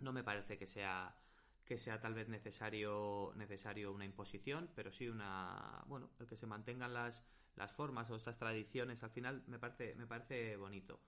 No 0.00 0.12
me 0.12 0.24
parece 0.24 0.58
que 0.58 0.66
sea 0.66 1.16
que 1.64 1.78
sea 1.78 2.00
tal 2.00 2.12
vez 2.12 2.28
necesario 2.28 3.32
necesario 3.36 3.92
una 3.92 4.04
imposición, 4.04 4.68
pero 4.74 4.90
sí 4.90 5.08
una 5.08 5.84
bueno, 5.86 6.10
el 6.18 6.26
que 6.26 6.36
se 6.36 6.46
mantengan 6.46 6.92
las, 6.92 7.24
las 7.54 7.72
formas 7.72 8.10
o 8.10 8.16
esas 8.16 8.36
tradiciones 8.36 9.02
al 9.04 9.10
final 9.10 9.44
me 9.46 9.60
parece 9.60 9.94
me 9.94 10.06
parece 10.06 10.56
bonito. 10.56 11.00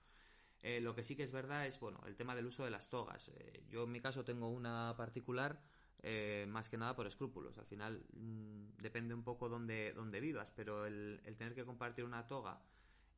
Eh, 0.67 0.81
lo 0.81 0.95
que 0.95 1.03
sí 1.03 1.15
que 1.15 1.21
es 1.21 1.31
verdad 1.31 1.67
es 1.67 1.79
bueno 1.79 2.01
el 2.07 2.15
tema 2.15 2.35
del 2.35 2.47
uso 2.47 2.63
de 2.65 2.71
las 2.71 2.89
togas. 2.89 3.29
Eh, 3.35 3.63
yo 3.69 3.83
en 3.83 3.91
mi 3.91 4.01
caso 4.01 4.25
tengo 4.25 4.49
una 4.49 4.95
particular 4.97 5.61
eh, 6.01 6.47
más 6.49 6.69
que 6.69 6.77
nada 6.79 6.95
por 6.95 7.05
escrúpulos. 7.05 7.59
Al 7.59 7.67
final 7.67 8.03
mm, 8.13 8.77
depende 8.81 9.13
un 9.13 9.23
poco 9.23 9.47
dónde, 9.47 9.93
dónde 9.93 10.19
vivas, 10.19 10.49
pero 10.49 10.87
el, 10.87 11.21
el, 11.23 11.35
tener 11.37 11.53
que 11.53 11.65
compartir 11.65 12.03
una 12.03 12.25
toga 12.25 12.63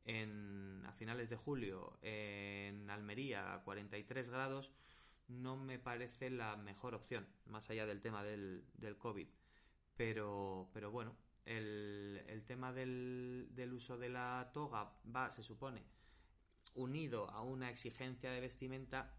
en, 0.03 0.83
a 0.85 0.91
finales 0.91 1.29
de 1.29 1.37
julio 1.37 1.97
en 2.01 2.89
Almería 2.89 3.53
a 3.53 3.63
43 3.63 4.29
grados 4.29 4.73
no 5.29 5.55
me 5.55 5.79
parece 5.79 6.29
la 6.29 6.57
mejor 6.57 6.95
opción, 6.95 7.25
más 7.45 7.69
allá 7.69 7.85
del 7.85 8.01
tema 8.01 8.25
del, 8.25 8.65
del 8.73 8.97
COVID. 8.97 9.27
Pero, 9.95 10.69
pero 10.73 10.91
bueno, 10.91 11.15
el, 11.45 12.21
el 12.27 12.43
tema 12.43 12.73
del, 12.73 13.47
del, 13.51 13.71
uso 13.71 13.97
de 13.97 14.09
la 14.09 14.51
toga 14.53 14.91
va, 15.15 15.31
se 15.31 15.43
supone, 15.43 15.81
unido 16.77 17.29
a 17.31 17.41
una 17.41 17.69
exigencia 17.69 18.31
de 18.31 18.39
vestimenta 18.39 19.11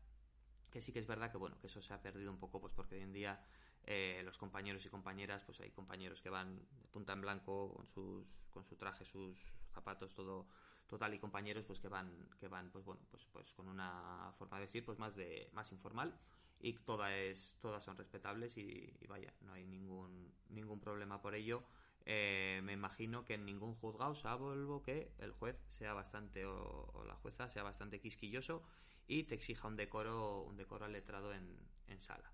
que 0.71 0.81
sí 0.81 0.93
que 0.93 0.99
es 0.99 1.07
verdad 1.07 1.31
que 1.31 1.39
bueno 1.39 1.59
que 1.61 1.67
eso 1.67 1.83
se 1.83 1.93
ha 1.93 2.01
perdido 2.01 2.31
un 2.31 2.39
poco 2.39 2.61
pues 2.61 2.73
porque 2.73 2.95
hoy 2.95 3.03
en 3.03 3.13
día 3.13 3.41
eh, 3.85 4.23
los 4.25 4.39
compañeros 4.39 4.85
y 4.87 4.89
compañeras 4.89 5.43
pues 5.45 5.61
hay 5.61 5.71
compañeros 5.71 6.23
que 6.23 6.31
van 6.31 6.59
de 6.81 6.89
punta 6.89 7.13
en 7.13 7.21
blanco 7.21 7.73
con 7.75 7.87
sus 7.89 8.27
con 8.51 8.65
su 8.65 8.77
traje 8.77 9.05
sus 9.05 9.39
zapatos 9.73 10.15
todo 10.15 10.47
total 10.87 11.15
y 11.15 11.19
compañeros 11.19 11.65
pues 11.65 11.81
que 11.81 11.89
van 11.89 12.29
que 12.39 12.49
van 12.49 12.71
pues 12.71 12.85
bueno 12.85 13.03
pues 13.11 13.27
pues 13.33 13.53
con 13.55 13.69
una 13.69 14.33
forma 14.39 14.57
de 14.57 14.63
vestir 14.63 14.85
pues 14.85 14.99
más 14.99 15.17
de 15.17 15.51
más 15.53 15.73
informal 15.73 16.19
y 16.61 16.75
todas 16.75 17.55
todas 17.61 17.85
son 17.85 17.97
respetables 17.97 18.57
y, 18.57 18.95
vaya 19.09 19.33
no 19.41 19.53
hay 19.53 19.65
ningún 19.65 20.33
ningún 20.49 20.81
problema 20.81 21.21
por 21.21 21.35
ello 21.35 21.65
eh, 22.11 22.63
me 22.65 22.73
imagino 22.73 23.27
que 23.27 23.35
en 23.35 23.45
ningún 23.45 23.75
juzgado 23.75 24.15
salvo 24.15 24.83
que 24.83 25.13
el 25.19 25.31
juez 25.33 25.63
sea 25.69 25.93
bastante 25.93 26.47
o, 26.47 27.05
la 27.07 27.15
jueza 27.17 27.51
sea 27.51 27.63
bastante 27.63 28.01
quisquilloso 28.01 28.63
y 29.07 29.25
te 29.25 29.35
exija 29.35 29.69
un 29.69 29.77
decoro 29.77 30.43
un 30.45 30.57
decoro 30.57 30.87
al 30.87 30.93
letrado 30.93 31.35
en, 31.35 31.47
en 31.87 32.01
sala 32.01 32.33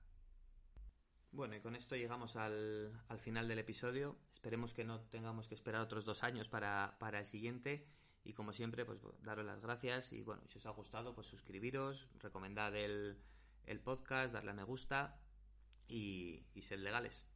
bueno, 1.32 1.56
y 1.56 1.60
con 1.60 1.74
esto 1.74 1.96
llegamos 1.96 2.36
al, 2.36 2.92
al, 3.08 3.18
final 3.18 3.48
del 3.48 3.58
episodio. 3.58 4.16
Esperemos 4.32 4.72
que 4.72 4.84
no 4.84 5.00
tengamos 5.00 5.48
que 5.48 5.56
esperar 5.56 5.80
otros 5.80 6.04
dos 6.04 6.22
años 6.22 6.48
para, 6.48 6.94
para 7.00 7.18
el 7.18 7.26
siguiente. 7.26 7.88
Y 8.22 8.34
como 8.34 8.52
siempre, 8.52 8.84
pues 8.84 9.00
daros 9.20 9.44
las 9.44 9.60
gracias 9.60 10.12
y 10.12 10.22
bueno, 10.22 10.42
si 10.46 10.58
os 10.58 10.66
ha 10.66 10.70
gustado, 10.70 11.12
pues 11.12 11.26
suscribiros, 11.26 12.08
recomendad 12.20 12.76
el, 12.76 13.18
el 13.66 13.80
podcast, 13.80 14.32
darle 14.32 14.52
a 14.52 14.54
me 14.54 14.62
gusta 14.62 15.18
y, 15.88 16.46
y 16.54 16.62
ser 16.62 16.78
legales. 16.78 17.26